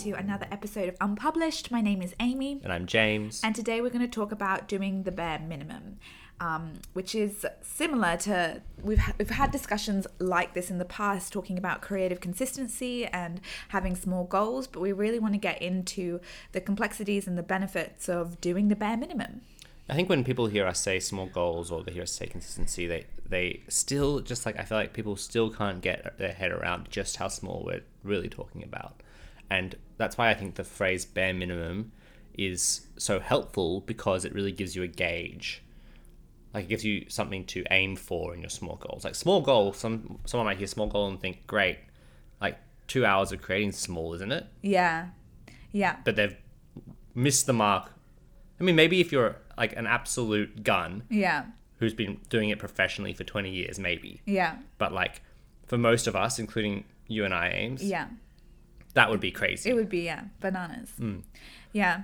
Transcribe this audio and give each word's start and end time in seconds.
to 0.00 0.12
another 0.12 0.46
episode 0.50 0.88
of 0.88 0.96
Unpublished. 1.00 1.70
My 1.70 1.82
name 1.82 2.00
is 2.00 2.14
Amy, 2.20 2.58
And 2.64 2.72
I'm 2.72 2.86
James. 2.86 3.40
and 3.44 3.54
today 3.54 3.82
we're 3.82 3.90
going 3.90 4.00
to 4.00 4.08
talk 4.08 4.32
about 4.32 4.66
doing 4.66 5.02
the 5.02 5.12
bare 5.12 5.38
minimum, 5.38 5.98
um, 6.40 6.72
which 6.94 7.14
is 7.14 7.44
similar 7.60 8.16
to 8.18 8.62
we've 8.82 8.98
ha- 8.98 9.12
we've 9.18 9.28
had 9.28 9.50
discussions 9.50 10.06
like 10.18 10.54
this 10.54 10.70
in 10.70 10.78
the 10.78 10.86
past, 10.86 11.34
talking 11.34 11.58
about 11.58 11.82
creative 11.82 12.18
consistency 12.20 13.04
and 13.06 13.42
having 13.68 13.94
small 13.94 14.24
goals. 14.24 14.66
But 14.66 14.80
we 14.80 14.92
really 14.92 15.18
want 15.18 15.34
to 15.34 15.38
get 15.38 15.60
into 15.60 16.20
the 16.52 16.62
complexities 16.62 17.26
and 17.26 17.36
the 17.36 17.42
benefits 17.42 18.08
of 18.08 18.40
doing 18.40 18.68
the 18.68 18.76
bare 18.76 18.96
minimum. 18.96 19.42
I 19.88 19.94
think 19.94 20.08
when 20.08 20.24
people 20.24 20.46
hear 20.46 20.66
us 20.66 20.80
say 20.80 20.98
small 21.00 21.26
goals 21.26 21.70
or 21.70 21.82
they 21.82 21.92
hear 21.92 22.04
us 22.04 22.12
say 22.12 22.26
consistency, 22.26 22.86
they 22.86 23.04
they 23.28 23.60
still 23.68 24.20
just 24.20 24.46
like 24.46 24.58
I 24.58 24.62
feel 24.64 24.78
like 24.78 24.94
people 24.94 25.16
still 25.16 25.50
can't 25.50 25.82
get 25.82 26.16
their 26.16 26.32
head 26.32 26.52
around 26.52 26.88
just 26.90 27.16
how 27.18 27.28
small 27.28 27.62
we're 27.66 27.82
really 28.02 28.30
talking 28.30 28.62
about. 28.62 29.02
And 29.50 29.76
that's 29.96 30.16
why 30.16 30.30
I 30.30 30.34
think 30.34 30.54
the 30.54 30.64
phrase 30.64 31.04
bare 31.04 31.34
minimum 31.34 31.92
is 32.34 32.86
so 32.96 33.20
helpful 33.20 33.80
because 33.80 34.24
it 34.24 34.32
really 34.32 34.52
gives 34.52 34.76
you 34.76 34.82
a 34.82 34.86
gauge. 34.86 35.62
Like 36.54 36.64
it 36.64 36.68
gives 36.68 36.84
you 36.84 37.06
something 37.08 37.44
to 37.46 37.64
aim 37.70 37.96
for 37.96 38.34
in 38.34 38.40
your 38.40 38.50
small 38.50 38.76
goals. 38.76 39.04
Like 39.04 39.14
small 39.14 39.40
goal, 39.40 39.72
some 39.72 40.18
someone 40.24 40.46
might 40.46 40.58
hear 40.58 40.66
small 40.66 40.86
goal 40.86 41.08
and 41.08 41.20
think, 41.20 41.46
great, 41.46 41.78
like 42.40 42.58
two 42.86 43.04
hours 43.04 43.30
of 43.32 43.42
creating 43.42 43.72
small, 43.72 44.14
isn't 44.14 44.32
it? 44.32 44.46
Yeah, 44.62 45.08
yeah, 45.72 45.96
but 46.04 46.16
they've 46.16 46.36
missed 47.14 47.46
the 47.46 47.52
mark. 47.52 47.92
I 48.58 48.64
mean, 48.64 48.76
maybe 48.76 49.00
if 49.00 49.12
you're 49.12 49.36
like 49.56 49.76
an 49.76 49.86
absolute 49.86 50.64
gun 50.64 51.04
yeah, 51.08 51.44
who's 51.78 51.94
been 51.94 52.20
doing 52.28 52.50
it 52.50 52.58
professionally 52.58 53.12
for 53.12 53.24
20 53.24 53.50
years, 53.50 53.78
maybe. 53.78 54.20
yeah, 54.26 54.56
But 54.78 54.92
like 54.92 55.22
for 55.66 55.78
most 55.78 56.06
of 56.06 56.16
us, 56.16 56.38
including 56.38 56.84
you 57.06 57.24
and 57.24 57.32
I, 57.32 57.48
Ames, 57.50 57.82
yeah. 57.82 58.08
That 58.94 59.10
would 59.10 59.20
be 59.20 59.30
crazy. 59.30 59.70
It 59.70 59.74
would 59.74 59.88
be 59.88 60.02
yeah, 60.02 60.24
bananas. 60.40 60.92
Yeah. 61.72 62.02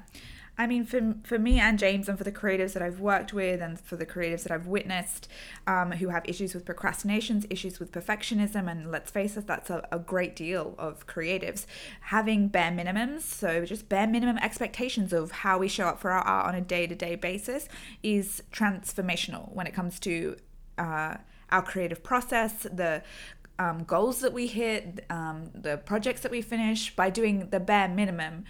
I 0.59 0.67
mean, 0.67 0.87
for, 0.87 1.17
for 1.23 1.39
me 1.39 1.61
and 1.61 1.79
James, 1.79 2.09
and 2.09 2.17
for 2.17 2.25
the 2.25 2.33
creatives 2.33 2.73
that 2.73 2.83
I've 2.83 2.98
worked 2.98 3.34
with, 3.34 3.61
and 3.61 3.79
for 3.79 3.97
the 3.97 4.06
creatives 4.06 4.42
that 4.45 4.53
I've 4.53 4.67
witnessed 4.67 5.29
um, 5.67 5.92
who 5.92 6.09
have 6.09 6.25
issues 6.27 6.55
with 6.55 6.64
procrastinations, 6.64 7.45
issues 7.51 7.79
with 7.79 7.92
perfectionism, 7.92 8.70
and 8.70 8.91
let's 8.91 9.11
face 9.11 9.37
it, 9.37 9.47
that's 9.47 9.69
a, 9.69 9.87
a 9.92 9.98
great 9.98 10.34
deal 10.34 10.75
of 10.79 11.07
creatives, 11.07 11.67
having 12.01 12.48
bare 12.48 12.70
minimums, 12.70 13.20
so 13.20 13.67
just 13.67 13.91
bare 13.91 14.07
minimum 14.07 14.39
expectations 14.39 15.12
of 15.12 15.31
how 15.31 15.59
we 15.59 15.69
show 15.69 15.89
up 15.89 16.01
for 16.01 16.11
our 16.11 16.23
art 16.23 16.47
on 16.47 16.55
a 16.55 16.62
day 16.62 16.87
to 16.87 16.95
day 16.95 17.17
basis, 17.17 17.69
is 18.03 18.42
transformational 18.51 19.53
when 19.55 19.67
it 19.67 19.75
comes 19.75 20.01
to 20.01 20.37
uh, 20.79 21.17
our 21.51 21.62
creative 21.62 22.03
process, 22.03 22.62
the 22.62 23.03
um, 23.58 23.84
goals 23.84 24.20
that 24.20 24.32
we 24.32 24.46
hit, 24.46 25.04
um, 25.10 25.50
the 25.54 25.78
projects 25.78 26.20
that 26.22 26.30
we 26.30 26.42
finish 26.42 26.94
by 26.94 27.10
doing 27.10 27.48
the 27.50 27.60
bare 27.60 27.88
minimum. 27.88 28.44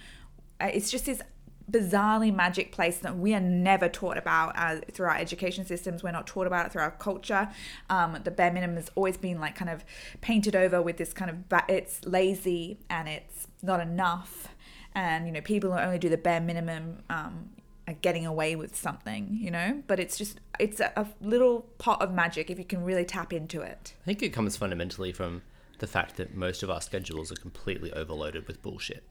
Uh, 0.59 0.69
It's 0.73 0.91
just 0.91 1.05
this 1.05 1.21
bizarrely 1.69 2.33
magic 2.33 2.71
place 2.71 2.97
that 2.99 3.17
we 3.17 3.33
are 3.33 3.41
never 3.41 3.89
taught 3.89 4.17
about 4.17 4.53
uh, 4.57 4.79
through 4.91 5.07
our 5.07 5.17
education 5.17 5.65
systems. 5.65 6.01
We're 6.01 6.11
not 6.11 6.25
taught 6.25 6.47
about 6.47 6.65
it 6.65 6.71
through 6.71 6.83
our 6.83 6.91
culture. 6.91 7.49
Um, 7.89 8.17
the 8.23 8.31
bare 8.31 8.51
minimum 8.51 8.77
has 8.77 8.89
always 8.95 9.17
been 9.17 9.39
like 9.39 9.55
kind 9.55 9.69
of 9.69 9.83
painted 10.21 10.55
over 10.55 10.81
with 10.81 10.97
this 10.97 11.13
kind 11.13 11.29
of 11.29 11.49
ba- 11.49 11.65
it's 11.67 12.05
lazy 12.05 12.79
and 12.89 13.09
it's 13.09 13.47
not 13.61 13.81
enough. 13.81 14.47
And 14.95 15.27
you 15.27 15.33
know, 15.33 15.41
people 15.41 15.73
only 15.73 15.99
do 15.99 16.09
the 16.09 16.17
bare 16.17 16.39
minimum 16.39 17.03
um, 17.09 17.49
getting 17.93 18.25
away 18.25 18.55
with 18.55 18.75
something, 18.75 19.37
you 19.39 19.51
know. 19.51 19.83
But 19.87 19.99
it's 19.99 20.17
just 20.17 20.39
it's 20.59 20.79
a, 20.79 20.91
a 20.95 21.07
little 21.21 21.61
pot 21.77 22.01
of 22.01 22.13
magic 22.13 22.49
if 22.49 22.57
you 22.57 22.65
can 22.65 22.83
really 22.83 23.05
tap 23.05 23.33
into 23.33 23.61
it. 23.61 23.93
I 24.01 24.05
think 24.05 24.23
it 24.23 24.29
comes 24.29 24.57
fundamentally 24.57 25.11
from 25.11 25.41
the 25.79 25.87
fact 25.87 26.17
that 26.17 26.35
most 26.35 26.63
of 26.63 26.69
our 26.69 26.81
schedules 26.81 27.31
are 27.31 27.35
completely 27.35 27.91
overloaded 27.93 28.47
with 28.47 28.61
bullshit. 28.61 29.03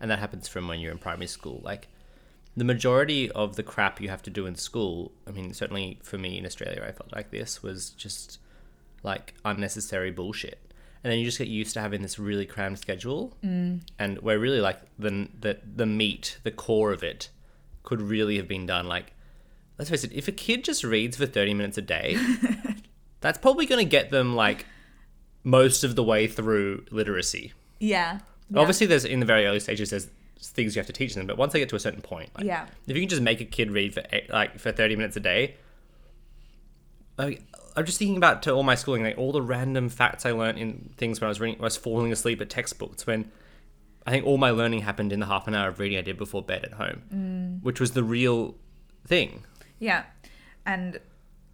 And 0.00 0.10
that 0.10 0.18
happens 0.18 0.48
from 0.48 0.68
when 0.68 0.80
you're 0.80 0.92
in 0.92 0.98
primary 0.98 1.26
school. 1.26 1.60
Like, 1.64 1.88
the 2.56 2.64
majority 2.64 3.30
of 3.30 3.56
the 3.56 3.62
crap 3.62 4.00
you 4.00 4.08
have 4.08 4.22
to 4.22 4.30
do 4.30 4.46
in 4.46 4.54
school, 4.54 5.12
I 5.26 5.32
mean, 5.32 5.52
certainly 5.52 5.98
for 6.02 6.18
me 6.18 6.38
in 6.38 6.46
Australia, 6.46 6.84
I 6.86 6.92
felt 6.92 7.12
like 7.12 7.30
this 7.30 7.62
was 7.62 7.90
just 7.90 8.38
like 9.02 9.34
unnecessary 9.44 10.10
bullshit. 10.10 10.72
And 11.04 11.12
then 11.12 11.18
you 11.18 11.24
just 11.24 11.38
get 11.38 11.48
used 11.48 11.74
to 11.74 11.80
having 11.80 12.02
this 12.02 12.18
really 12.18 12.46
crammed 12.46 12.78
schedule. 12.78 13.36
Mm. 13.44 13.82
And 13.98 14.18
where 14.18 14.38
really 14.38 14.60
like 14.60 14.80
the, 14.98 15.28
the, 15.38 15.58
the 15.76 15.86
meat, 15.86 16.38
the 16.42 16.50
core 16.50 16.92
of 16.92 17.02
it, 17.02 17.28
could 17.88 18.02
really 18.02 18.36
have 18.36 18.46
been 18.46 18.66
done. 18.66 18.86
Like, 18.86 19.14
let's 19.78 19.88
face 19.90 20.04
it, 20.04 20.12
if 20.12 20.28
a 20.28 20.32
kid 20.32 20.62
just 20.62 20.84
reads 20.84 21.16
for 21.16 21.24
30 21.24 21.54
minutes 21.54 21.78
a 21.78 21.80
day, 21.82 22.18
that's 23.22 23.38
probably 23.38 23.64
going 23.64 23.82
to 23.82 23.88
get 23.88 24.10
them 24.10 24.36
like 24.36 24.66
most 25.42 25.84
of 25.84 25.96
the 25.96 26.04
way 26.04 26.26
through 26.26 26.84
literacy. 26.90 27.54
Yeah. 27.80 28.18
Obviously, 28.54 28.86
there's 28.86 29.06
in 29.06 29.20
the 29.20 29.26
very 29.26 29.46
early 29.46 29.58
stages, 29.60 29.88
there's 29.88 30.06
things 30.38 30.76
you 30.76 30.80
have 30.80 30.86
to 30.86 30.92
teach 30.92 31.14
them, 31.14 31.26
but 31.26 31.38
once 31.38 31.54
they 31.54 31.58
get 31.60 31.70
to 31.70 31.76
a 31.76 31.80
certain 31.80 32.02
point, 32.02 32.28
like, 32.36 32.44
Yeah. 32.44 32.66
if 32.86 32.94
you 32.94 33.00
can 33.00 33.08
just 33.08 33.22
make 33.22 33.40
a 33.40 33.46
kid 33.46 33.70
read 33.70 33.94
for 33.94 34.02
eight, 34.12 34.28
like 34.28 34.58
for 34.58 34.70
30 34.70 34.94
minutes 34.96 35.16
a 35.16 35.20
day, 35.20 35.54
like, 37.16 37.42
I'm 37.74 37.86
just 37.86 37.98
thinking 37.98 38.18
about 38.18 38.42
to 38.42 38.52
all 38.52 38.62
my 38.64 38.74
schooling, 38.74 39.02
like 39.02 39.16
all 39.16 39.32
the 39.32 39.40
random 39.42 39.88
facts 39.88 40.26
I 40.26 40.32
learned 40.32 40.58
in 40.58 40.90
things 40.98 41.20
when 41.22 41.26
I 41.26 41.30
was 41.30 41.40
reading, 41.40 41.56
when 41.58 41.64
I 41.64 41.66
was 41.72 41.78
falling 41.78 42.12
asleep 42.12 42.40
at 42.42 42.50
textbooks. 42.50 43.06
When 43.06 43.30
I 44.08 44.10
think 44.10 44.24
all 44.24 44.38
my 44.38 44.52
learning 44.52 44.80
happened 44.80 45.12
in 45.12 45.20
the 45.20 45.26
half 45.26 45.46
an 45.48 45.54
hour 45.54 45.68
of 45.68 45.78
reading 45.78 45.98
I 45.98 46.00
did 46.00 46.16
before 46.16 46.42
bed 46.42 46.64
at 46.64 46.72
home, 46.72 47.60
which 47.62 47.78
was 47.78 47.90
the 47.90 48.02
real 48.02 48.54
thing. 49.06 49.44
Yeah. 49.78 50.04
And 50.64 50.98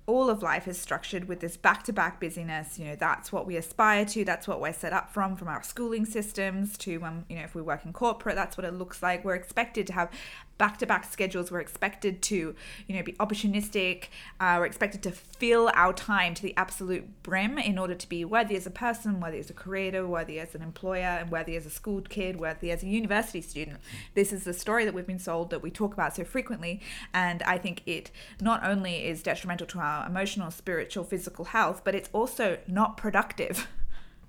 all 0.06 0.30
of 0.30 0.40
life 0.40 0.68
is 0.68 0.78
structured 0.78 1.26
with 1.26 1.40
this 1.40 1.56
back 1.56 1.82
to 1.82 1.92
back 1.92 2.20
busyness. 2.20 2.78
You 2.78 2.84
know, 2.84 2.94
that's 2.94 3.32
what 3.32 3.44
we 3.44 3.56
aspire 3.56 4.04
to. 4.04 4.24
That's 4.24 4.46
what 4.46 4.60
we're 4.60 4.72
set 4.72 4.92
up 4.92 5.12
from, 5.12 5.34
from 5.34 5.48
our 5.48 5.64
schooling 5.64 6.06
systems 6.06 6.78
to, 6.78 7.02
um, 7.02 7.24
you 7.28 7.34
know, 7.34 7.42
if 7.42 7.56
we 7.56 7.62
work 7.62 7.84
in 7.84 7.92
corporate, 7.92 8.36
that's 8.36 8.56
what 8.56 8.64
it 8.64 8.74
looks 8.74 9.02
like. 9.02 9.24
We're 9.24 9.34
expected 9.34 9.88
to 9.88 9.94
have 9.94 10.10
back 10.58 10.78
to 10.78 10.86
back 10.86 11.04
schedules. 11.04 11.50
We're 11.50 11.60
expected 11.60 12.22
to, 12.22 12.54
you 12.86 12.96
know, 12.96 13.02
be 13.02 13.12
opportunistic. 13.14 14.04
Uh, 14.40 14.56
we're 14.58 14.66
expected 14.66 15.02
to 15.04 15.10
fill 15.10 15.70
our 15.74 15.92
time 15.92 16.34
to 16.34 16.42
the 16.42 16.56
absolute 16.56 17.22
brim 17.22 17.58
in 17.58 17.78
order 17.78 17.94
to 17.94 18.08
be 18.08 18.24
worthy 18.24 18.56
as 18.56 18.66
a 18.66 18.70
person, 18.70 19.20
worthy 19.20 19.38
as 19.38 19.50
a 19.50 19.54
creator, 19.54 20.06
worthy 20.06 20.38
as 20.38 20.54
an 20.54 20.62
employer, 20.62 21.18
and 21.20 21.30
worthy 21.30 21.56
as 21.56 21.66
a 21.66 21.70
school 21.70 22.00
kid, 22.02 22.38
worthy 22.38 22.70
as 22.70 22.82
a 22.82 22.86
university 22.86 23.40
student. 23.40 23.78
This 24.14 24.32
is 24.32 24.44
the 24.44 24.52
story 24.52 24.84
that 24.84 24.94
we've 24.94 25.06
been 25.06 25.18
sold 25.18 25.50
that 25.50 25.62
we 25.62 25.70
talk 25.70 25.92
about 25.92 26.14
so 26.14 26.24
frequently. 26.24 26.80
And 27.12 27.42
I 27.42 27.58
think 27.58 27.82
it 27.86 28.10
not 28.40 28.64
only 28.64 29.06
is 29.06 29.22
detrimental 29.22 29.66
to 29.68 29.78
our 29.78 30.06
emotional, 30.06 30.50
spiritual, 30.50 31.04
physical 31.04 31.46
health, 31.46 31.82
but 31.84 31.94
it's 31.94 32.10
also 32.12 32.58
not 32.66 32.96
productive. 32.96 33.68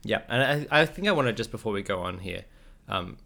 Yeah, 0.04 0.22
and 0.30 0.68
I, 0.72 0.82
I 0.82 0.86
think 0.86 1.08
I 1.08 1.12
want 1.12 1.28
to 1.28 1.34
just 1.34 1.50
before 1.50 1.74
we 1.74 1.82
go 1.82 2.00
on 2.02 2.20
here, 2.20 2.46
um, 2.88 3.18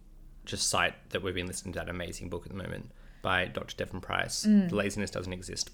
just 0.50 0.68
cite 0.70 0.94
that 1.12 1.22
we've 1.22 1.36
been 1.36 1.48
listening 1.48 1.74
to 1.74 1.80
that 1.80 1.90
amazing 1.90 2.30
book 2.30 2.46
at 2.46 2.52
the 2.52 2.58
moment 2.58 2.92
by 3.22 3.46
Dr. 3.46 3.76
Devon 3.78 4.02
Price. 4.02 4.44
The 4.44 4.70
laziness 4.74 5.12
doesn't 5.12 5.32
exist, 5.34 5.70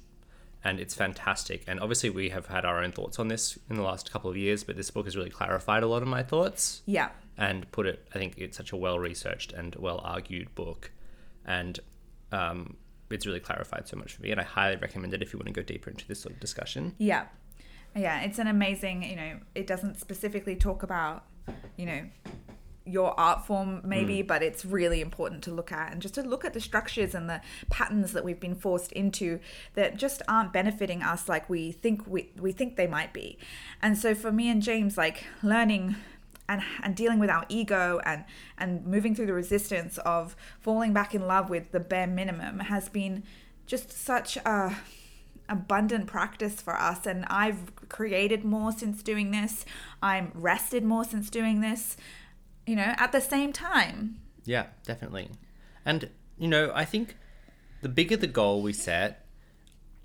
and 0.64 0.80
it's 0.80 0.94
fantastic. 0.94 1.64
And 1.68 1.80
obviously, 1.80 2.10
we 2.10 2.30
have 2.30 2.48
had 2.48 2.66
our 2.66 2.84
own 2.84 2.92
thoughts 2.92 3.20
on 3.20 3.28
this 3.28 3.58
in 3.70 3.76
the 3.76 3.84
last 3.84 4.12
couple 4.12 4.30
of 4.30 4.38
years, 4.38 4.64
but 4.64 4.76
this 4.76 4.92
book 4.92 5.06
has 5.06 5.16
really 5.16 5.30
clarified 5.30 5.84
a 5.84 5.88
lot 5.88 6.02
of 6.02 6.08
my 6.08 6.24
thoughts 6.24 6.82
Yeah. 6.86 7.10
and 7.38 7.70
put 7.72 7.86
it. 7.86 8.08
I 8.14 8.18
think 8.18 8.36
it's 8.38 8.58
such 8.58 8.72
a 8.72 8.76
well 8.78 9.00
researched 9.00 9.54
and 9.54 9.76
well 9.76 10.02
argued 10.04 10.54
book, 10.56 10.92
and 11.46 11.80
um, 12.32 12.78
it's 13.10 13.26
really 13.26 13.40
clarified 13.40 13.88
so 13.88 13.96
much 13.98 14.14
for 14.16 14.24
me. 14.24 14.32
And 14.32 14.40
I 14.40 14.44
highly 14.44 14.76
recommend 14.78 15.14
it 15.14 15.22
if 15.22 15.32
you 15.32 15.40
want 15.40 15.48
to 15.48 15.54
go 15.54 15.62
deeper 15.62 15.90
into 15.90 16.08
this 16.08 16.20
sort 16.22 16.34
of 16.34 16.40
discussion. 16.40 16.96
Yeah. 16.98 17.26
Yeah, 17.96 18.22
it's 18.22 18.40
an 18.40 18.48
amazing, 18.48 19.04
you 19.04 19.16
know, 19.16 19.40
it 19.54 19.68
doesn't 19.68 20.00
specifically 20.02 20.56
talk 20.58 20.84
about, 20.84 21.24
you 21.78 21.86
know, 21.86 22.02
your 22.86 23.20
art 23.20 23.46
form 23.46 23.82
maybe, 23.84 24.22
mm. 24.22 24.28
but 24.28 24.44
it's 24.44 24.64
really 24.64 25.02
important 25.02 25.44
to 25.44 25.52
look 25.52 25.72
at 25.72 25.92
and 25.92 26.02
just 26.02 26.14
to 26.14 26.22
look 26.22 26.46
at 26.46 26.54
the 26.54 26.62
structures 26.62 27.16
and 27.16 27.30
the 27.30 27.42
patterns 27.70 28.14
that 28.14 28.24
we've 28.24 28.40
been 28.40 28.56
forced 28.56 28.92
into 28.92 29.40
that 29.74 29.98
just 29.98 30.22
aren't 30.28 30.54
benefiting 30.54 31.02
us 31.02 31.28
like 31.28 31.50
we 31.50 31.72
think 31.72 32.06
we, 32.08 32.30
we 32.40 32.52
think 32.52 32.76
they 32.76 32.88
might 32.88 33.12
be. 33.12 33.38
And 33.82 33.98
so 33.98 34.14
for 34.14 34.32
me 34.32 34.50
and 34.50 34.62
James, 34.62 34.98
like 34.98 35.26
learning 35.42 35.96
and, 36.48 36.62
and 36.84 36.96
dealing 36.96 37.20
with 37.20 37.30
our 37.30 37.46
ego 37.50 38.00
and 38.06 38.24
and 38.58 38.86
moving 38.86 39.16
through 39.16 39.26
the 39.26 39.34
resistance 39.34 39.98
of 40.00 40.36
falling 40.60 40.94
back 40.94 41.16
in 41.16 41.26
love 41.26 41.50
with 41.50 41.72
the 41.72 41.80
bare 41.80 42.08
minimum 42.08 42.60
has 42.60 42.88
been 42.88 43.24
just 43.66 43.92
such 43.92 44.38
a 44.38 44.78
abundant 45.48 46.08
practice 46.08 46.62
for 46.62 46.76
us 46.76 47.06
and 47.06 47.26
I've 47.30 47.72
created 47.90 48.44
more 48.44 48.72
since 48.72 49.04
doing 49.04 49.32
this. 49.32 49.66
I'm 50.02 50.32
rested 50.34 50.84
more 50.84 51.04
since 51.04 51.30
doing 51.30 51.62
this. 51.62 51.98
You 52.66 52.76
know, 52.76 52.94
at 52.98 53.12
the 53.12 53.22
same 53.22 53.54
time. 53.54 54.20
Yeah, 54.44 54.68
definitely. 54.86 55.30
And 55.86 56.10
you 56.38 56.48
know, 56.48 56.72
I 56.74 56.86
think 56.86 57.16
the 57.82 57.90
bigger 57.90 58.18
the 58.18 58.28
goal 58.28 58.62
we 58.62 58.74
set, 58.74 59.26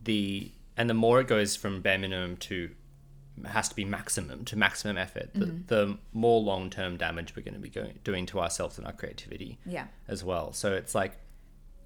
the 0.02 0.52
and 0.76 0.88
the 0.88 0.94
more 0.94 1.20
it 1.20 1.26
goes 1.28 1.56
from 1.56 1.80
bare 1.80 1.98
minimum 1.98 2.36
to 2.38 2.70
has 3.46 3.68
to 3.70 3.74
be 3.74 3.84
maximum 3.84 4.44
to 4.44 4.56
maximum 4.56 4.98
effort, 4.98 5.30
the, 5.34 5.46
mm-hmm. 5.46 5.66
the 5.68 5.98
more 6.12 6.40
long 6.40 6.68
term 6.70 6.96
damage 6.96 7.34
we're 7.34 7.42
going 7.42 7.54
to 7.54 7.60
be 7.60 7.70
going, 7.70 7.98
doing 8.04 8.26
to 8.26 8.40
ourselves 8.40 8.76
and 8.76 8.86
our 8.86 8.92
creativity 8.92 9.58
Yeah. 9.64 9.86
as 10.08 10.22
well. 10.22 10.52
So 10.52 10.74
it's 10.74 10.94
like 10.94 11.18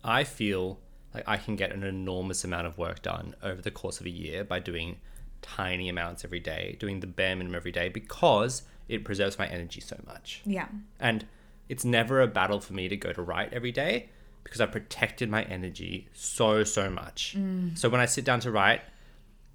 I 0.02 0.24
feel 0.24 0.80
like 1.14 1.24
I 1.26 1.36
can 1.36 1.54
get 1.56 1.72
an 1.72 1.84
enormous 1.84 2.44
amount 2.44 2.66
of 2.66 2.76
work 2.76 3.02
done 3.02 3.36
over 3.42 3.62
the 3.62 3.70
course 3.70 4.00
of 4.00 4.06
a 4.06 4.10
year 4.10 4.42
by 4.42 4.58
doing 4.58 4.98
tiny 5.42 5.88
amounts 5.88 6.24
every 6.24 6.40
day, 6.40 6.76
doing 6.80 7.00
the 7.00 7.06
bare 7.06 7.36
minimum 7.36 7.54
every 7.54 7.72
day 7.72 7.88
because 7.88 8.62
it 8.88 9.04
preserves 9.04 9.38
my 9.38 9.46
energy 9.46 9.80
so 9.80 9.98
much. 10.06 10.42
Yeah. 10.44 10.68
And 11.00 11.26
it's 11.68 11.84
never 11.84 12.20
a 12.20 12.26
battle 12.26 12.60
for 12.60 12.72
me 12.74 12.88
to 12.88 12.96
go 12.96 13.12
to 13.12 13.22
write 13.22 13.52
every 13.52 13.72
day 13.72 14.10
because 14.42 14.60
I've 14.60 14.72
protected 14.72 15.30
my 15.30 15.42
energy 15.44 16.08
so 16.12 16.64
so 16.64 16.90
much. 16.90 17.34
Mm. 17.38 17.76
So 17.78 17.88
when 17.88 18.00
I 18.00 18.06
sit 18.06 18.24
down 18.24 18.40
to 18.40 18.50
write, 18.50 18.82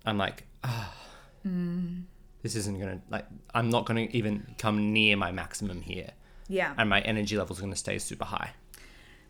I'm 0.05 0.17
like, 0.17 0.45
ah, 0.63 0.93
this 1.43 2.55
isn't 2.55 2.79
gonna 2.79 3.01
like 3.09 3.25
I'm 3.53 3.69
not 3.69 3.85
gonna 3.85 4.07
even 4.11 4.55
come 4.57 4.93
near 4.93 5.15
my 5.17 5.31
maximum 5.31 5.81
here, 5.81 6.11
Yeah. 6.47 6.73
and 6.77 6.89
my 6.89 7.01
energy 7.01 7.37
levels 7.37 7.59
are 7.59 7.61
gonna 7.63 7.75
stay 7.75 7.97
super 7.99 8.25
high. 8.25 8.51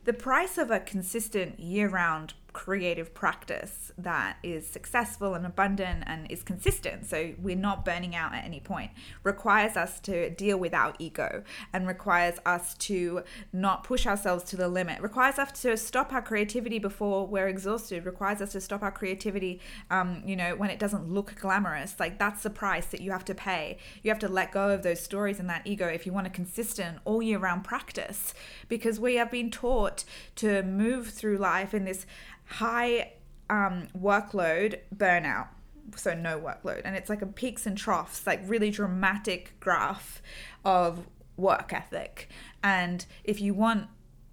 the 0.06 0.14
price 0.14 0.58
of 0.58 0.72
a 0.72 0.80
consistent 0.80 1.60
year-round 1.60 2.34
creative 2.54 3.14
practice 3.14 3.92
that 3.98 4.38
is 4.44 4.66
successful 4.66 5.34
and 5.34 5.46
abundant 5.46 6.04
and 6.08 6.30
is 6.32 6.44
consistent. 6.44 7.06
So 7.06 7.34
we're 7.40 7.56
not 7.56 7.86
burning 7.86 8.16
out 8.16 8.34
at 8.34 8.44
any 8.46 8.60
point. 8.60 8.92
Requires 9.24 9.78
us 9.78 10.00
to 10.02 10.30
deal 10.30 10.58
with 10.58 10.74
our 10.74 10.94
ego 11.00 11.44
and 11.74 11.88
requires 11.88 12.36
us 12.46 12.74
to 12.76 13.24
not 13.54 13.84
push 13.84 14.08
ourselves 14.08 14.44
to 14.46 14.58
the 14.58 14.68
limit. 14.68 15.02
Requires 15.02 15.38
us 15.38 15.62
to 15.62 15.78
stop 15.78 16.14
our 16.14 16.22
creativity 16.22 16.80
before 16.80 17.28
we're 17.28 17.48
exhausted. 17.48 18.06
Requires 18.06 18.42
us 18.42 18.52
to 18.54 18.62
stop 18.62 18.82
our 18.84 18.92
creativity 18.92 19.60
um, 19.90 20.24
you 20.26 20.36
know 20.36 20.56
when 20.56 20.70
it 20.70 20.80
doesn't 20.80 21.10
look 21.10 21.36
glamorous. 21.40 22.00
Like 22.00 22.20
that's 22.20 22.44
the 22.44 22.50
price 22.50 22.88
that 22.88 23.02
you 23.02 23.12
have 23.12 23.26
to 23.26 23.36
pay. 23.36 23.78
You 24.04 24.12
have 24.12 24.20
to 24.20 24.28
let 24.28 24.52
go 24.52 24.70
of 24.70 24.84
those 24.84 25.00
stories 25.00 25.40
and 25.40 25.50
that 25.50 25.66
ego 25.66 25.88
if 25.88 26.06
you 26.06 26.14
want 26.14 26.28
a 26.28 26.32
consistent 26.32 27.00
all 27.06 27.22
year 27.22 27.40
round 27.40 27.64
practice. 27.64 28.34
Because 28.68 29.00
we 29.00 29.16
have 29.16 29.32
been 29.32 29.52
taught 29.52 30.04
to 30.36 30.64
move 30.64 31.10
through 31.10 31.38
life 31.38 31.74
in 31.74 31.86
this 31.86 32.06
high 32.50 33.14
um, 33.50 33.88
workload 33.98 34.80
burnout. 34.96 35.48
So 35.96 36.14
no 36.14 36.40
workload. 36.40 36.82
And 36.86 36.96
it's 36.96 37.10
like 37.10 37.22
a 37.22 37.26
peaks 37.26 37.66
and 37.66 37.78
troughs 37.78 38.26
like 38.28 38.42
really 38.46 38.70
dramatic 38.70 39.60
graph 39.60 40.22
of 40.64 41.08
work 41.36 41.74
ethic. 41.74 42.30
And 42.64 43.06
if 43.24 43.42
you 43.42 43.54
want 43.54 43.88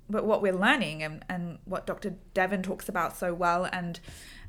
but 0.08 0.24
what 0.24 0.40
we're 0.40 0.54
learning 0.54 1.02
and, 1.02 1.24
and 1.28 1.58
what 1.64 1.84
dr 1.84 2.14
devon 2.32 2.62
talks 2.62 2.88
about 2.88 3.16
so 3.16 3.34
well 3.34 3.68
and 3.72 3.98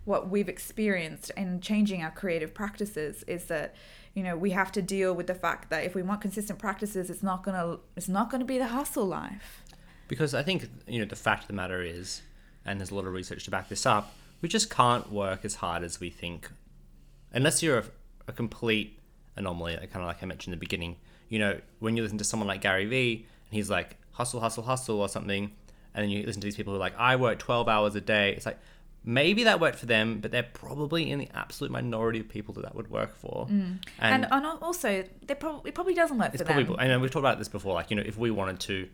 what 0.05 0.29
we've 0.29 0.47
experienced 0.47 1.31
in 1.35 1.59
changing 1.59 2.01
our 2.01 2.11
creative 2.11 2.53
practices 2.53 3.23
is 3.23 3.45
that 3.45 3.75
you 4.13 4.23
know 4.23 4.37
we 4.37 4.51
have 4.51 4.71
to 4.71 4.81
deal 4.81 5.13
with 5.13 5.27
the 5.27 5.35
fact 5.35 5.69
that 5.69 5.83
if 5.83 5.93
we 5.93 6.01
want 6.01 6.21
consistent 6.21 6.57
practices 6.57 7.09
it's 7.09 7.21
not 7.21 7.43
gonna 7.43 7.77
it's 7.97 8.07
not 8.07 8.29
gonna 8.29 8.45
be 8.45 8.57
the 8.57 8.67
hustle 8.67 9.05
life. 9.05 9.63
Because 10.07 10.33
I 10.33 10.41
think 10.41 10.69
you 10.87 10.99
know 10.99 11.05
the 11.05 11.17
fact 11.17 11.43
of 11.43 11.47
the 11.47 11.53
matter 11.53 11.81
is, 11.81 12.21
and 12.67 12.79
there's 12.79 12.91
a 12.91 12.95
lot 12.95 13.05
of 13.05 13.13
research 13.13 13.43
to 13.45 13.51
back 13.51 13.69
this 13.69 13.85
up. 13.85 14.13
We 14.41 14.49
just 14.49 14.69
can't 14.69 15.11
work 15.11 15.43
as 15.43 15.55
hard 15.55 15.83
as 15.83 15.99
we 15.99 16.09
think, 16.09 16.49
unless 17.33 17.63
you're 17.63 17.79
a, 17.79 17.83
a 18.27 18.31
complete 18.31 18.99
anomaly. 19.35 19.77
Like, 19.77 19.91
kind 19.91 20.03
of 20.03 20.07
like 20.07 20.21
I 20.21 20.25
mentioned 20.25 20.53
in 20.53 20.59
the 20.59 20.63
beginning. 20.63 20.97
You 21.29 21.39
know, 21.39 21.59
when 21.79 21.97
you 21.97 22.03
listen 22.03 22.17
to 22.19 22.23
someone 22.23 22.47
like 22.47 22.61
Gary 22.61 22.85
Vee, 22.85 23.25
and 23.49 23.55
he's 23.55 23.69
like 23.69 23.97
hustle, 24.11 24.39
hustle, 24.39 24.63
hustle, 24.63 25.01
or 25.01 25.09
something, 25.09 25.51
and 25.93 26.03
then 26.03 26.09
you 26.09 26.23
listen 26.23 26.41
to 26.41 26.45
these 26.45 26.55
people 26.55 26.73
who 26.73 26.77
are 26.77 26.79
like, 26.79 26.97
I 26.97 27.15
work 27.15 27.39
12 27.39 27.67
hours 27.67 27.95
a 27.95 28.01
day. 28.01 28.33
It's 28.33 28.45
like 28.45 28.59
maybe 29.03 29.45
that 29.45 29.59
worked 29.59 29.79
for 29.79 29.85
them, 29.85 30.19
but 30.19 30.31
they're 30.31 30.43
probably 30.43 31.09
in 31.09 31.17
the 31.17 31.29
absolute 31.33 31.71
minority 31.71 32.19
of 32.19 32.29
people 32.29 32.53
that 32.55 32.61
that 32.61 32.75
would 32.75 32.91
work 32.91 33.15
for. 33.15 33.47
Mm. 33.49 33.81
and, 33.99 34.27
and 34.29 34.45
also 34.61 34.89
it 34.89 35.39
probably 35.39 35.93
doesn't 35.93 36.17
work 36.17 36.35
for 36.35 36.43
probably, 36.43 36.65
them 36.65 36.75
I 36.77 36.87
know 36.87 36.99
we've 36.99 37.09
talked 37.09 37.23
about 37.23 37.39
this 37.39 37.47
before. 37.47 37.73
Like, 37.73 37.89
you 37.89 37.95
know, 37.95 38.03
if 38.05 38.17
we 38.17 38.29
wanted 38.31 38.59
to, 38.61 38.87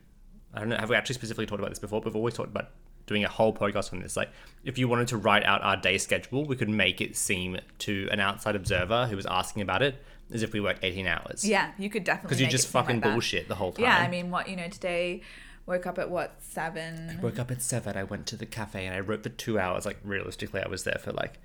I 0.54 0.60
don't 0.60 0.70
know, 0.70 0.78
have 0.78 0.90
we 0.90 0.96
actually 0.96 1.16
specifically 1.16 1.46
talked 1.46 1.60
about 1.60 1.72
this 1.72 1.80
before? 1.80 2.00
But 2.00 2.12
we've 2.12 2.16
always 2.16 2.36
talked 2.36 2.50
about 2.50 2.70
doing 3.06 3.24
a 3.24 3.30
whole 3.30 3.54
podcast 3.54 3.92
on 3.94 4.00
this. 4.02 4.16
Like, 4.16 4.30
if 4.64 4.78
you 4.78 4.88
wanted 4.88 5.08
to 5.10 5.18
write 5.18 5.44
out 5.44 5.62
our 5.62 5.76
day 5.78 5.98
schedule, 5.98 6.46
we 6.46 6.56
could 6.56 6.70
make 6.70 7.02
it 7.02 7.16
seem 7.16 7.58
to 7.80 8.08
an 8.12 8.20
outside 8.20 8.56
observer 8.56 9.08
who 9.08 9.16
was 9.16 9.26
asking 9.26 9.62
about 9.62 9.82
it 9.82 9.96
as 10.34 10.42
if 10.42 10.54
we 10.54 10.60
worked 10.62 10.84
18 10.84 11.06
hours. 11.06 11.48
yeah 11.48 11.72
you 11.78 11.90
could 11.90 12.04
definitely 12.06 12.28
Because 12.30 12.42
you 12.42 12.48
just 12.48 12.68
fucking 12.70 13.02
like 13.02 13.12
bullshit 13.12 13.48
the 13.50 13.56
whole 13.56 13.72
time. 13.74 13.84
Yeah, 13.86 13.98
I 13.98 14.08
mean, 14.08 14.32
what 14.32 14.48
you 14.50 14.56
know, 14.56 14.68
today 14.70 15.22
woke 15.66 15.86
up 15.86 16.00
at 16.00 16.10
what 16.10 16.36
seven? 16.40 17.18
I 17.18 17.22
woke 17.22 17.40
up 17.40 17.52
at 17.52 17.62
seven. 17.62 17.98
I 17.98 18.04
went 18.04 18.26
to 18.28 18.36
the 18.36 18.46
cafe 18.46 18.86
and 18.86 18.96
I 18.96 19.00
wrote 19.02 19.24
for 19.24 19.30
two 19.30 19.60
hours. 19.60 19.86
Like 19.86 20.00
realistically, 20.04 20.62
I 20.62 20.68
was 20.70 20.86
there 20.86 20.98
for 21.04 21.12
like 21.12 21.40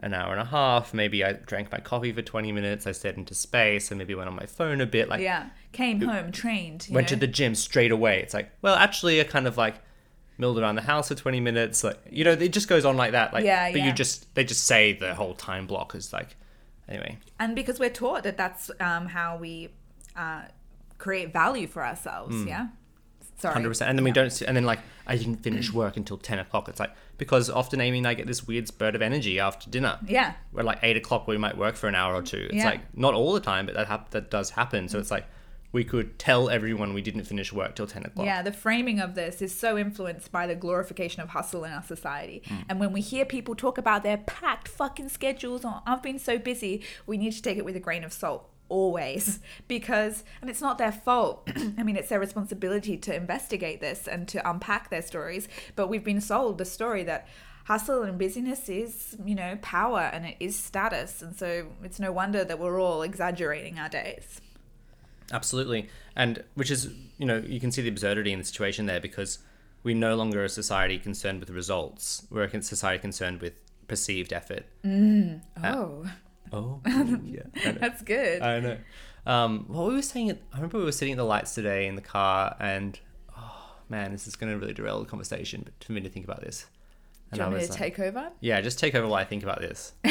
an 0.00 0.14
hour 0.14 0.32
and 0.32 0.40
a 0.40 0.44
half. 0.46 0.92
Maybe 0.92 1.22
I 1.22 1.34
drank 1.34 1.70
my 1.70 1.78
coffee 1.78 2.12
for 2.12 2.22
twenty 2.22 2.50
minutes. 2.50 2.86
I 2.86 2.92
stared 2.92 3.16
into 3.18 3.34
space 3.34 3.90
and 3.90 3.98
maybe 3.98 4.14
went 4.14 4.28
on 4.28 4.34
my 4.36 4.46
phone 4.46 4.80
a 4.80 4.86
bit. 4.86 5.08
Like 5.08 5.20
Yeah, 5.20 5.50
came 5.72 6.00
home, 6.00 6.32
trained. 6.32 6.88
went 6.90 7.08
to 7.08 7.16
the 7.16 7.26
gym 7.28 7.54
straight 7.54 7.92
away. 7.92 8.20
It's 8.20 8.34
like, 8.34 8.50
well, 8.62 8.74
actually, 8.74 9.20
I 9.20 9.24
kind 9.24 9.46
of 9.46 9.56
like 9.56 9.76
milled 10.38 10.58
around 10.58 10.74
the 10.76 10.82
house 10.82 11.08
for 11.08 11.14
twenty 11.14 11.40
minutes. 11.40 11.84
Like 11.84 11.98
you 12.10 12.24
know, 12.24 12.32
it 12.32 12.52
just 12.52 12.68
goes 12.68 12.84
on 12.84 12.96
like 12.96 13.12
that. 13.12 13.32
Like 13.32 13.44
Yeah, 13.44 13.70
but 13.72 13.80
yeah. 13.80 13.86
you 13.86 13.92
just 13.92 14.34
they 14.34 14.44
just 14.44 14.66
say 14.66 14.92
the 14.92 15.14
whole 15.14 15.34
time 15.34 15.66
block 15.66 15.94
is 15.94 16.12
like 16.12 16.36
anyway. 16.88 17.18
and 17.38 17.54
because 17.54 17.78
we're 17.80 17.90
taught 17.90 18.22
that 18.24 18.36
that's 18.36 18.70
um, 18.80 19.06
how 19.06 19.36
we 19.36 19.70
uh, 20.16 20.42
create 20.98 21.32
value 21.32 21.66
for 21.66 21.84
ourselves. 21.84 22.36
Yeah. 22.44 22.68
Sorry. 23.36 23.52
Hundred 23.54 23.68
percent, 23.70 23.90
and 23.90 23.98
then 23.98 24.04
we 24.04 24.12
don't. 24.12 24.30
See, 24.30 24.46
and 24.46 24.56
then 24.56 24.64
like 24.64 24.78
I 25.06 25.16
didn't 25.16 25.36
finish 25.42 25.72
work 25.80 25.96
until 25.96 26.16
ten 26.16 26.38
o'clock. 26.38 26.68
It's 26.68 26.78
like 26.80 26.94
because 27.18 27.50
often 27.50 27.80
Amy 27.80 27.98
and 27.98 28.06
I 28.06 28.14
get 28.14 28.26
this 28.28 28.46
weird 28.46 28.68
spurt 28.68 28.94
of 28.94 29.02
energy 29.02 29.38
after 29.40 29.68
dinner. 29.68 29.98
Yeah. 30.06 30.34
where 30.52 30.64
like 30.64 30.78
eight 30.82 30.96
o'clock 30.96 31.26
we 31.26 31.36
might 31.36 31.56
work 31.58 31.74
for 31.76 31.88
an 31.88 31.94
hour 31.96 32.14
or 32.14 32.22
two. 32.22 32.46
It's 32.46 32.54
Yeah. 32.54 32.66
like 32.70 32.96
not 32.96 33.12
all 33.14 33.32
the 33.32 33.40
time, 33.40 33.66
but 33.66 33.74
that 33.74 33.88
hap- 33.88 34.10
that 34.10 34.30
does 34.30 34.50
happen. 34.50 34.88
So 34.88 34.98
it's 35.00 35.10
like 35.10 35.26
we 35.74 35.84
could 35.84 36.18
tell 36.20 36.48
everyone 36.48 36.94
we 36.94 37.02
didn't 37.02 37.24
finish 37.24 37.52
work 37.52 37.74
till 37.74 37.88
ten 37.88 38.04
o'clock. 38.04 38.24
Yeah, 38.24 38.42
the 38.42 38.52
framing 38.52 39.00
of 39.00 39.16
this 39.16 39.42
is 39.42 39.52
so 39.52 39.76
influenced 39.76 40.30
by 40.30 40.46
the 40.46 40.54
glorification 40.54 41.20
of 41.20 41.30
hustle 41.30 41.64
in 41.64 41.72
our 41.72 41.82
society. 41.82 42.42
Mm. 42.46 42.64
And 42.68 42.80
when 42.80 42.92
we 42.92 43.00
hear 43.00 43.24
people 43.24 43.56
talk 43.56 43.76
about 43.76 44.04
their 44.04 44.18
packed 44.18 44.68
fucking 44.68 45.08
schedules 45.08 45.64
or 45.64 45.82
I've 45.84 46.02
been 46.02 46.20
so 46.20 46.38
busy, 46.38 46.82
we 47.06 47.18
need 47.18 47.32
to 47.32 47.42
take 47.42 47.58
it 47.58 47.64
with 47.64 47.74
a 47.74 47.80
grain 47.80 48.04
of 48.04 48.12
salt 48.12 48.48
always. 48.68 49.40
Because 49.66 50.22
and 50.40 50.48
it's 50.48 50.60
not 50.60 50.78
their 50.78 50.92
fault. 50.92 51.48
I 51.78 51.82
mean 51.82 51.96
it's 51.96 52.08
their 52.08 52.20
responsibility 52.20 52.96
to 52.98 53.14
investigate 53.14 53.80
this 53.80 54.06
and 54.06 54.28
to 54.28 54.48
unpack 54.48 54.90
their 54.90 55.02
stories. 55.02 55.48
But 55.74 55.88
we've 55.88 56.04
been 56.04 56.20
sold 56.20 56.58
the 56.58 56.64
story 56.64 57.02
that 57.04 57.26
hustle 57.64 58.02
and 58.02 58.16
busyness 58.16 58.68
is 58.68 59.16
you 59.24 59.34
know 59.34 59.58
power 59.60 60.02
and 60.12 60.24
it 60.24 60.36
is 60.38 60.54
status. 60.56 61.20
And 61.20 61.34
so 61.34 61.66
it's 61.82 61.98
no 61.98 62.12
wonder 62.12 62.44
that 62.44 62.60
we're 62.60 62.80
all 62.80 63.02
exaggerating 63.02 63.80
our 63.80 63.88
days 63.88 64.40
Absolutely. 65.32 65.88
And 66.16 66.44
which 66.54 66.70
is, 66.70 66.92
you 67.18 67.26
know, 67.26 67.42
you 67.46 67.60
can 67.60 67.72
see 67.72 67.82
the 67.82 67.88
absurdity 67.88 68.32
in 68.32 68.38
the 68.38 68.44
situation 68.44 68.86
there 68.86 69.00
because 69.00 69.38
we 69.82 69.94
no 69.94 70.16
longer 70.16 70.44
a 70.44 70.48
society 70.48 70.98
concerned 70.98 71.40
with 71.40 71.50
results. 71.50 72.26
We're 72.30 72.44
a 72.44 72.62
society 72.62 73.00
concerned 73.00 73.40
with 73.40 73.54
perceived 73.86 74.32
effort. 74.32 74.64
oh 74.86 76.04
Oh, 76.52 76.80
yeah. 77.24 77.42
That's 77.64 78.02
good 78.02 78.42
I 78.42 78.60
know. 78.60 78.76
Um, 79.26 79.64
what 79.68 79.88
we 79.88 79.94
were 79.94 80.02
saying, 80.02 80.30
at, 80.30 80.38
I 80.52 80.56
remember 80.56 80.78
we 80.78 80.84
were 80.84 80.92
sitting 80.92 81.12
at 81.12 81.16
the 81.16 81.24
lights 81.24 81.54
today 81.54 81.86
in 81.86 81.96
the 81.96 82.02
car 82.02 82.54
and, 82.60 82.98
oh, 83.36 83.76
man, 83.88 84.12
this 84.12 84.26
is 84.26 84.36
going 84.36 84.52
to 84.52 84.58
really 84.58 84.74
derail 84.74 85.00
the 85.00 85.06
conversation, 85.06 85.62
but 85.64 85.72
for 85.82 85.92
me 85.92 86.02
to 86.02 86.10
think 86.10 86.26
about 86.26 86.42
this. 86.42 86.66
do 87.32 87.38
you 87.38 87.46
want 87.46 87.56
me 87.56 87.66
to 87.66 87.72
take 87.72 87.98
over 87.98 88.30
yeah, 88.40 88.60
just 88.60 88.78
take 88.78 88.94
over 88.94 89.06
while 89.08 89.20
I 89.20 89.24
think 89.24 89.42
about 89.42 89.60
this. 89.60 89.94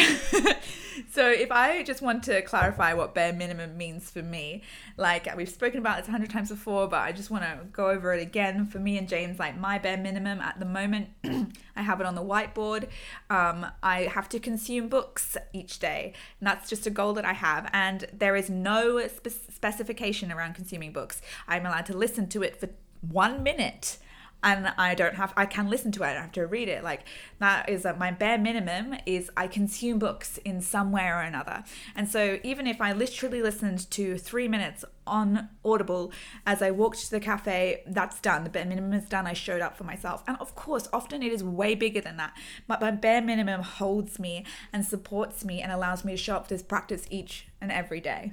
So, 1.12 1.30
if 1.30 1.52
I 1.52 1.84
just 1.84 2.02
want 2.02 2.24
to 2.24 2.42
clarify 2.42 2.94
what 2.94 3.14
bare 3.14 3.34
minimum 3.34 3.78
means 3.78 4.10
for 4.10 4.22
me, 4.22 4.64
like 4.98 5.34
we've 5.36 5.50
spoken 5.50 5.80
about 5.80 5.98
this 5.98 6.08
a 6.08 6.12
hundred 6.12 6.30
times 6.30 6.50
before, 6.50 6.88
but 6.88 7.02
I 7.02 7.12
just 7.12 7.30
want 7.32 7.44
to 7.44 7.60
go 7.72 7.90
over 7.90 8.14
it 8.14 8.22
again. 8.22 8.68
For 8.68 8.80
me 8.80 8.98
and 8.98 9.08
James, 9.08 9.40
like 9.40 9.58
my 9.58 9.78
bare 9.78 9.98
minimum 9.98 10.40
at 10.40 10.60
the 10.60 10.66
moment, 10.66 11.10
I 11.76 11.82
have 11.82 12.00
it 12.00 12.06
on 12.06 12.16
the 12.16 12.22
whiteboard. 12.22 12.88
Um, 13.30 13.66
I 13.82 14.02
have 14.04 14.30
to 14.30 14.40
consume 14.40 14.88
books 14.88 15.38
each 15.54 15.80
day, 15.80 16.14
and 16.40 16.48
that's 16.48 16.70
just 16.70 16.86
a 16.86 16.90
goal 16.90 17.14
that 17.14 17.26
I 17.26 17.34
have. 17.34 17.70
And 17.74 18.06
there 18.14 18.36
is 18.36 18.50
no 18.50 19.08
spe- 19.08 19.52
specification 19.52 20.32
around 20.32 20.56
consuming 20.56 20.92
books. 20.92 21.22
I'm 21.48 21.66
allowed 21.66 21.86
to 21.88 21.98
listen 21.98 22.28
to 22.30 22.44
it 22.44 22.60
for 22.60 22.70
one 23.02 23.44
minute 23.44 23.98
and 24.44 24.74
I 24.78 24.94
don't 24.94 25.16
have 25.16 25.34
I 25.38 25.46
can 25.46 25.70
listen 25.70 25.92
to 25.94 26.04
it. 26.04 26.08
I 26.08 26.14
don't 26.14 26.22
have 26.24 26.32
to 26.34 26.46
read 26.46 26.68
it. 26.68 26.84
Like 26.84 27.06
that 27.40 27.70
is 27.70 27.86
uh, 27.86 27.96
my 27.98 28.12
bare 28.12 28.38
minimum 28.38 28.96
is 29.06 29.32
I 29.36 29.48
consume 29.48 30.00
books 30.00 30.38
in 30.40 30.62
some 30.62 30.92
way 30.92 31.08
or 31.08 31.22
another. 31.22 31.64
And 31.96 32.10
so 32.10 32.40
even 32.44 32.68
if 32.68 32.82
I 32.82 32.92
literally 32.92 33.42
listened 33.42 33.90
to 33.92 34.18
three 34.18 34.48
minutes 34.48 34.84
on 35.08 35.50
Audible 35.66 36.12
as 36.46 36.62
I 36.62 36.72
walked 36.72 37.00
to 37.06 37.12
the 37.12 37.20
cafe, 37.20 37.84
that's 37.88 38.20
done. 38.20 38.44
The 38.44 38.50
bare 38.50 38.66
minimum 38.66 38.94
is 38.94 39.06
done. 39.06 39.28
I 39.28 39.34
showed 39.34 39.62
up 39.62 39.78
for 39.78 39.84
myself. 39.84 40.24
And 40.28 40.38
of 40.40 40.56
course, 40.56 40.88
often 40.94 41.24
it 41.24 41.32
is 41.32 41.44
way 41.44 41.76
bigger 41.76 42.02
than 42.02 42.18
that. 42.18 42.34
But 42.68 42.82
my 42.82 42.92
bare 42.92 43.22
minimum 43.22 43.62
holds 43.62 44.20
me 44.20 44.46
and 44.72 44.86
supports 44.86 45.44
me 45.44 45.62
and 45.62 45.72
allows 45.72 46.06
me 46.06 46.14
to 46.14 46.18
show 46.18 46.36
up 46.36 46.48
this 46.48 46.64
practice 46.64 47.08
each 47.10 47.48
and 47.62 47.72
every 47.72 48.02
day. 48.02 48.32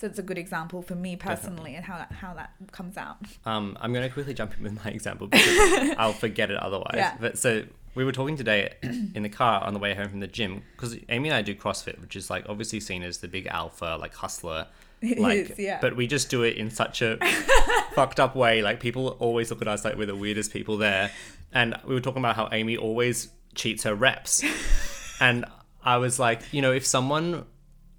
So 0.00 0.06
it's 0.06 0.18
a 0.18 0.22
good 0.22 0.38
example 0.38 0.80
for 0.80 0.94
me 0.94 1.14
personally 1.16 1.74
and 1.74 1.84
how 1.84 1.98
that 1.98 2.10
how 2.10 2.32
that 2.32 2.54
comes 2.72 2.96
out. 2.96 3.18
Um, 3.44 3.76
I'm 3.82 3.92
going 3.92 4.08
to 4.08 4.10
quickly 4.10 4.32
jump 4.32 4.56
in 4.56 4.62
with 4.62 4.82
my 4.82 4.90
example 4.90 5.26
because 5.26 5.94
I'll 5.98 6.14
forget 6.14 6.50
it 6.50 6.56
otherwise. 6.56 6.94
Yeah. 6.94 7.18
But 7.20 7.36
so 7.36 7.64
we 7.94 8.04
were 8.04 8.12
talking 8.12 8.34
today 8.34 8.72
in 8.82 9.22
the 9.22 9.28
car 9.28 9.62
on 9.62 9.74
the 9.74 9.78
way 9.78 9.92
home 9.92 10.08
from 10.08 10.20
the 10.20 10.26
gym 10.26 10.62
because 10.72 10.96
Amy 11.10 11.28
and 11.28 11.36
I 11.36 11.42
do 11.42 11.54
CrossFit, 11.54 12.00
which 12.00 12.16
is 12.16 12.30
like 12.30 12.46
obviously 12.48 12.80
seen 12.80 13.02
as 13.02 13.18
the 13.18 13.28
big 13.28 13.46
alpha, 13.48 13.98
like 14.00 14.14
hustler. 14.14 14.68
It 15.02 15.18
like, 15.18 15.50
is, 15.50 15.58
yeah. 15.58 15.78
But 15.80 15.96
we 15.96 16.06
just 16.06 16.28
do 16.28 16.42
it 16.42 16.56
in 16.58 16.70
such 16.70 17.00
a 17.00 17.16
fucked 17.94 18.20
up 18.20 18.36
way. 18.36 18.60
Like 18.60 18.80
people 18.80 19.16
always 19.18 19.50
look 19.50 19.62
at 19.62 19.68
us 19.68 19.82
like 19.82 19.96
we're 19.96 20.04
the 20.04 20.14
weirdest 20.14 20.52
people 20.52 20.76
there. 20.76 21.10
And 21.54 21.74
we 21.86 21.94
were 21.94 22.02
talking 22.02 22.20
about 22.20 22.36
how 22.36 22.50
Amy 22.52 22.76
always 22.76 23.28
cheats 23.54 23.84
her 23.84 23.94
reps. 23.94 24.44
and 25.20 25.46
I 25.82 25.96
was 25.96 26.18
like, 26.18 26.42
you 26.52 26.60
know, 26.60 26.72
if 26.72 26.84
someone 26.84 27.46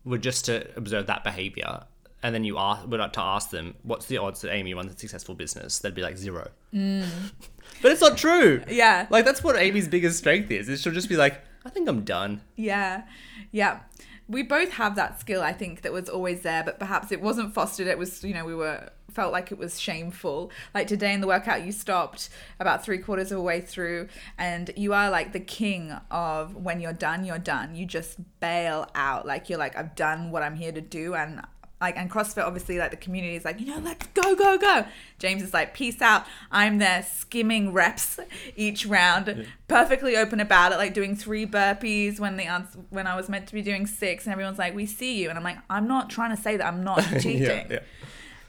were 0.06 0.20
just 0.20 0.46
to 0.46 0.68
observe 0.78 1.08
that 1.08 1.24
behavior 1.24 1.86
and 2.24 2.36
then 2.36 2.44
you 2.44 2.58
ask, 2.58 2.88
were 2.88 2.98
to 2.98 3.20
ask 3.20 3.50
them, 3.50 3.76
what's 3.84 4.06
the 4.06 4.18
odds 4.18 4.42
that 4.42 4.52
Amy 4.54 4.74
runs 4.74 4.94
a 4.94 4.98
successful 4.98 5.36
business? 5.36 5.80
They'd 5.80 5.96
be 5.96 6.02
like 6.02 6.18
zero. 6.18 6.50
Mm. 6.74 7.08
but 7.82 7.92
it's 7.92 8.02
not 8.02 8.18
true. 8.18 8.64
Yeah. 8.70 9.08
Like 9.10 9.26
that's 9.26 9.44
what 9.44 9.56
Amy's 9.56 9.88
biggest 9.88 10.20
strength 10.20 10.52
is. 10.52 10.70
Is 10.70 10.82
she'll 10.82 10.94
just 10.94 11.10
be 11.10 11.18
like, 11.18 11.42
I 11.66 11.70
think 11.70 11.90
I'm 11.90 12.04
done. 12.04 12.42
Yeah. 12.56 13.04
Yeah. 13.52 13.80
We 14.28 14.44
both 14.44 14.72
have 14.74 14.96
that 14.96 15.20
skill, 15.20 15.42
I 15.42 15.52
think, 15.52 15.82
that 15.82 15.92
was 15.92 16.08
always 16.08 16.42
there, 16.42 16.64
but 16.64 16.80
perhaps 16.80 17.12
it 17.12 17.22
wasn't 17.22 17.54
fostered. 17.54 17.88
It 17.88 17.98
was, 17.98 18.24
you 18.24 18.34
know, 18.34 18.46
we 18.46 18.56
were 18.56 18.90
felt 19.12 19.34
like 19.34 19.52
it 19.52 19.58
was 19.58 19.80
shameful. 19.80 20.52
Like 20.74 20.88
today 20.88 21.14
in 21.14 21.20
the 21.20 21.28
workout, 21.28 21.66
you 21.66 21.74
stopped 21.74 22.30
about 22.60 22.86
three 22.86 22.98
quarters 22.98 23.32
of 23.32 23.38
the 23.38 23.44
way 23.44 23.60
through, 23.60 24.08
and 24.38 24.72
you 24.78 24.94
are 24.94 25.10
like 25.10 25.34
the 25.34 25.40
king 25.40 25.92
of 26.10 26.56
when 26.56 26.80
you're 26.80 26.94
done, 26.94 27.26
you're 27.26 27.40
done. 27.40 27.76
You 27.76 27.86
just 27.86 28.20
bail 28.40 28.88
out. 28.96 29.26
Like 29.26 29.50
you're 29.50 29.60
like, 29.60 29.76
I've 29.76 29.96
done 29.96 30.32
what 30.32 30.44
I'm 30.44 30.56
here 30.56 30.72
to 30.72 30.82
do, 30.82 31.14
and 31.14 31.42
like 31.82 31.98
and 31.98 32.10
CrossFit 32.10 32.46
obviously 32.46 32.78
like 32.78 32.92
the 32.92 32.98
community 32.98 33.36
is 33.36 33.44
like 33.44 33.60
you 33.60 33.66
know 33.66 33.80
let's 33.80 34.06
go 34.08 34.36
go 34.36 34.58
go. 34.58 34.86
James 35.20 35.42
is 35.44 35.54
like 35.54 35.74
peace 35.74 36.02
out. 36.02 36.26
I'm 36.52 36.78
there 36.78 37.04
skimming 37.04 37.74
reps 37.74 38.20
each 38.56 38.86
round, 38.86 39.46
perfectly 39.68 40.16
open 40.16 40.40
about 40.40 40.72
it, 40.72 40.78
like 40.78 40.94
doing 40.94 41.16
three 41.16 41.46
burpees 41.46 42.20
when 42.20 42.38
the 42.38 42.44
ans- 42.46 42.78
when 42.90 43.08
I 43.08 43.16
was 43.16 43.28
meant 43.30 43.48
to 43.48 43.54
be 43.54 43.62
doing 43.62 43.86
six, 43.88 44.26
and 44.26 44.32
everyone's 44.34 44.60
like 44.60 44.74
we 44.76 44.86
see 44.86 45.22
you, 45.22 45.30
and 45.30 45.38
I'm 45.38 45.44
like 45.44 45.58
I'm 45.70 45.88
not 45.88 46.10
trying 46.10 46.36
to 46.36 46.42
say 46.42 46.58
that 46.58 46.66
I'm 46.66 46.84
not 46.84 47.02
cheating. 47.20 47.42
yeah. 47.70 47.80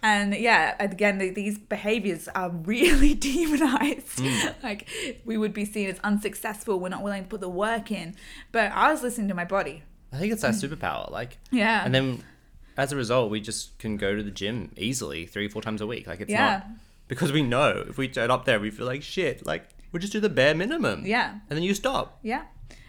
And 0.04 0.34
yeah, 0.34 0.74
again, 0.80 1.18
the, 1.18 1.30
these 1.30 1.58
behaviors 1.58 2.26
are 2.34 2.48
really 2.64 3.14
demonized. 3.14 4.18
Mm. 4.18 4.54
like 4.62 4.88
we 5.24 5.36
would 5.38 5.52
be 5.54 5.64
seen 5.64 5.88
as 5.88 5.98
unsuccessful. 6.00 6.80
We're 6.80 6.88
not 6.88 7.02
willing 7.02 7.22
to 7.22 7.28
put 7.28 7.40
the 7.40 7.48
work 7.48 7.90
in. 7.92 8.16
But 8.50 8.72
I 8.72 8.90
was 8.90 9.02
listening 9.02 9.28
to 9.28 9.34
my 9.34 9.44
body. 9.44 9.84
I 10.12 10.16
think 10.18 10.32
it's 10.32 10.42
our 10.44 10.50
superpower. 10.50 11.10
Like, 11.10 11.38
Yeah. 11.52 11.84
and 11.84 11.94
then 11.94 12.24
as 12.76 12.92
a 12.92 12.96
result, 12.96 13.30
we 13.30 13.40
just 13.40 13.78
can 13.78 13.96
go 13.96 14.16
to 14.16 14.22
the 14.22 14.30
gym 14.30 14.72
easily 14.76 15.26
three, 15.26 15.48
four 15.48 15.62
times 15.62 15.80
a 15.80 15.86
week. 15.86 16.06
Like, 16.06 16.20
it's 16.20 16.30
Yeah. 16.30 16.46
not 16.46 16.66
because 17.08 17.32
we 17.32 17.42
know 17.42 17.84
if 17.88 17.98
we 17.98 18.08
turn 18.08 18.30
up 18.30 18.44
there, 18.44 18.58
we 18.60 18.70
feel 18.70 18.86
like 18.86 19.02
shit. 19.02 19.44
Like, 19.44 19.68
we'll 19.92 20.00
just 20.00 20.12
do 20.12 20.20
the 20.20 20.28
bare 20.28 20.54
minimum. 20.54 21.04
Yeah. 21.06 21.30
And 21.48 21.56
then 21.56 21.62
you 21.62 21.74
stop. 21.74 22.18
Yeah. 22.22 22.42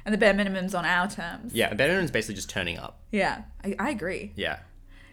And 0.06 0.14
the 0.14 0.18
bare 0.18 0.34
minimum's 0.34 0.74
on 0.76 0.86
our 0.86 1.10
terms. 1.10 1.54
Yeah. 1.54 1.70
The 1.70 1.76
bare 1.76 1.88
minimum's 1.88 2.12
basically 2.12 2.36
just 2.36 2.50
turning 2.50 2.78
up. 2.78 3.00
Yeah. 3.12 3.44
I, 3.64 3.76
I 3.80 3.90
agree. 3.90 4.32
Yeah. 4.36 4.60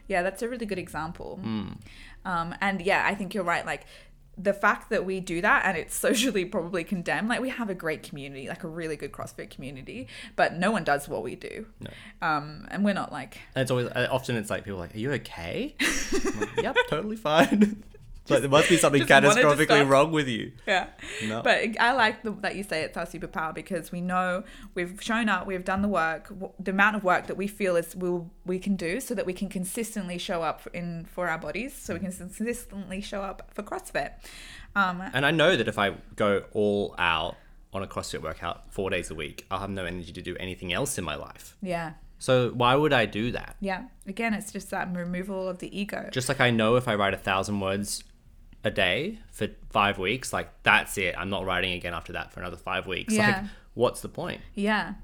Yeah, 0.09 0.23
that's 0.23 0.43
a 0.43 0.49
really 0.49 0.67
good 0.67 0.79
example. 0.79 1.39
Hmm. 1.43 1.69
Um, 2.25 2.55
and 2.61 2.81
yeah, 2.83 3.05
I 3.07 3.15
think 3.15 3.33
you're 3.33 3.45
right. 3.45 3.65
Like 3.65 3.85
the 4.39 4.53
fact 4.53 4.91
that 4.91 5.05
we 5.05 5.21
do 5.21 5.41
that 5.41 5.65
and 5.65 5.77
it's 5.77 5.95
socially 6.07 6.45
probably 6.45 6.85
condemned, 6.85 7.29
like 7.29 7.41
we 7.41 7.51
have 7.51 7.71
a 7.71 7.75
great 7.75 8.03
community, 8.03 8.49
like 8.49 8.65
a 8.65 8.69
really 8.69 8.97
good 8.97 9.13
CrossFit 9.13 9.51
community, 9.51 10.09
but 10.37 10.55
no 10.55 10.71
one 10.71 10.85
does 10.85 11.09
what 11.09 11.23
we 11.23 11.35
do. 11.35 11.67
No. 11.81 11.91
Um, 12.27 12.67
and 12.71 12.85
we're 12.85 12.95
not 12.95 13.13
like, 13.13 13.39
And 13.55 13.63
it's 13.63 13.71
always 13.71 13.89
uh, 13.89 14.09
often 14.11 14.37
it's 14.37 14.51
like 14.51 14.65
people 14.65 14.79
are 14.79 14.83
like, 14.83 14.95
"Are 14.95 14.99
you 14.99 15.13
okay?" 15.13 15.75
Like, 16.41 16.63
yep, 16.63 16.77
totally 16.89 17.17
fine. 17.17 17.83
like 18.31 18.41
there 18.41 18.51
must 18.51 18.69
be 18.69 18.77
something 18.85 19.07
just 19.07 19.11
wanted 19.25 19.43
to 19.43 19.47
catastrophically 19.67 19.89
wrong 19.89 20.13
with 20.13 20.29
you. 20.29 20.53
yeah. 20.67 20.89
No. 21.27 21.43
But 21.43 21.79
I 21.81 21.93
like 21.93 22.23
the, 22.23 22.31
that 22.41 22.57
you 22.57 22.63
say 22.63 22.83
it's 22.83 22.97
our 22.97 23.07
superpower 23.07 23.55
because 23.55 23.91
we 23.93 24.01
know 24.01 24.45
we've 24.75 25.03
shown 25.03 25.29
up, 25.29 25.47
we've 25.47 25.65
done 25.65 25.83
the 25.83 25.89
work, 25.89 26.33
the 26.59 26.71
amount 26.71 26.97
of 26.97 27.05
work 27.05 27.27
that 27.27 27.37
we 27.37 27.47
feel 27.47 27.77
is 27.77 27.95
we'll, 27.97 28.31
we 28.47 28.59
can 28.59 28.77
do, 28.77 29.01
so 29.01 29.15
that 29.15 29.27
we 29.27 29.33
can 29.33 29.49
consistently 29.49 30.19
show 30.19 30.43
up 30.43 30.67
in 30.73 31.05
for 31.05 31.29
our 31.29 31.39
bodies, 31.39 31.75
so 31.75 31.95
we 31.95 32.01
can 32.01 32.13
consistently 32.13 33.01
show 33.01 33.23
up 33.23 33.51
for 33.55 33.63
CrossFit. 33.63 34.13
Um, 34.77 35.03
And 35.13 35.27
I 35.27 35.31
know 35.31 35.57
that 35.57 35.69
if 35.69 35.79
I 35.79 35.95
go 36.17 36.45
all 36.53 36.95
out 36.99 37.37
on 37.73 37.83
a 37.83 37.87
CrossFit 37.87 38.23
workout 38.23 38.73
four 38.73 38.91
days 38.91 39.11
a 39.11 39.15
week, 39.15 39.47
I'll 39.51 39.61
have 39.61 39.71
no 39.71 39.85
energy 39.85 40.13
to 40.13 40.23
do 40.23 40.37
anything 40.39 40.73
else 40.73 40.99
in 40.99 41.05
my 41.05 41.15
life. 41.15 41.57
yeah, 41.63 41.93
So 42.19 42.51
why 42.51 42.75
would 42.75 42.93
I 42.93 43.07
do 43.07 43.31
that? 43.33 43.57
yeah. 43.61 43.85
Again, 44.07 44.35
it's 44.35 44.51
just 44.53 44.71
that 44.71 44.93
removal 44.95 45.49
of 45.49 45.59
the 45.59 45.71
ego. 45.79 46.09
Just 46.11 46.29
like 46.29 46.41
I 46.41 46.51
know 46.51 46.75
if 46.77 46.89
I 46.89 46.95
write 46.97 47.15
a 47.15 47.17
thousand 47.17 47.61
words 47.61 48.03
a 48.65 48.71
day 48.71 49.19
for 49.33 49.49
five 49.71 49.99
weeks, 49.99 50.33
like 50.33 50.51
that's 50.63 50.99
it. 50.99 51.15
I'm 51.17 51.31
not 51.31 51.45
writing 51.45 51.73
again 51.73 51.95
after 51.95 52.13
that 52.13 52.33
for 52.33 52.41
another 52.41 52.57
five 52.57 52.87
weeks. 52.87 53.15
Yeah. 53.15 53.27
Like, 53.27 53.51
what's 53.75 54.01
the 54.01 54.09
point? 54.09 54.41
Yeah. 54.55 54.95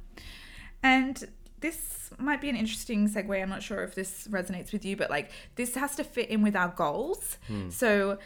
And 0.83 1.25
this 1.61 2.11
might 2.19 2.41
be 2.41 2.49
an 2.49 2.57
interesting 2.57 3.09
segue. 3.09 3.43
I'm 3.43 3.49
not 3.49 3.63
sure 3.63 3.83
if 3.83 3.95
this 3.95 4.29
resonates 4.29 4.73
with 4.73 4.85
you, 4.85 4.97
but 4.97 5.11
like 5.11 5.31
this 5.57 5.75
has 5.75 5.97
to 5.97 6.05
fit 6.05 6.29
in 6.29 6.43
with 6.43 6.55
our 6.55 6.69
goals. 6.69 7.39
So 7.71 8.19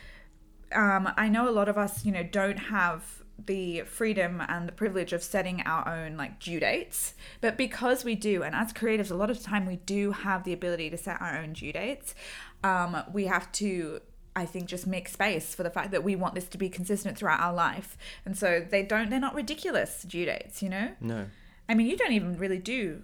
um, 0.73 1.13
I 1.17 1.29
know 1.29 1.49
a 1.49 1.53
lot 1.53 1.69
of 1.69 1.79
us, 1.79 2.05
you 2.05 2.13
know, 2.13 2.23
don't 2.23 2.59
have 2.59 3.23
the 3.47 3.83
freedom 3.83 4.43
and 4.49 4.69
the 4.69 4.73
privilege 4.73 5.13
of 5.13 5.23
setting 5.23 5.63
our 5.63 5.89
own 5.89 6.17
like 6.17 6.39
due 6.41 6.61
dates 6.61 7.15
but 7.41 7.57
because 7.57 8.05
we 8.05 8.15
do 8.15 8.43
and 8.43 8.55
as 8.55 8.71
creatives 8.71 9.11
a 9.11 9.15
lot 9.15 9.31
of 9.31 9.39
the 9.39 9.45
time 9.45 9.65
we 9.65 9.77
do 9.77 10.13
have 10.13 10.45
the 10.45 10.53
ability 10.53 10.91
to 10.91 10.97
set 10.99 11.21
our 11.23 11.39
own 11.39 11.55
due 11.55 11.73
dates 11.73 12.15
um, 12.63 13.03
we 13.13 13.25
have 13.25 13.51
to 13.53 13.99
I 14.41 14.47
think 14.47 14.67
just 14.67 14.87
make 14.87 15.09
space 15.09 15.55
for 15.55 15.63
the 15.63 15.71
fact 15.71 15.91
that 15.91 16.03
we 16.03 16.17
want 16.17 16.35
this 16.35 16.49
to 16.49 16.59
be 16.59 16.69
consistent 16.69 17.19
throughout 17.19 17.41
our 17.41 17.53
life. 17.53 17.97
And 18.25 18.37
so 18.37 18.65
they 18.69 18.83
don't 18.83 19.11
they're 19.11 19.21
not 19.21 19.35
ridiculous 19.35 20.03
due 20.03 20.25
dates, 20.25 20.63
you 20.63 20.69
know? 20.69 20.93
No. 21.01 21.27
I 21.69 21.75
mean, 21.75 21.87
you 21.87 21.97
don't 21.97 22.13
even 22.13 22.37
really 22.39 22.59
do 22.59 23.03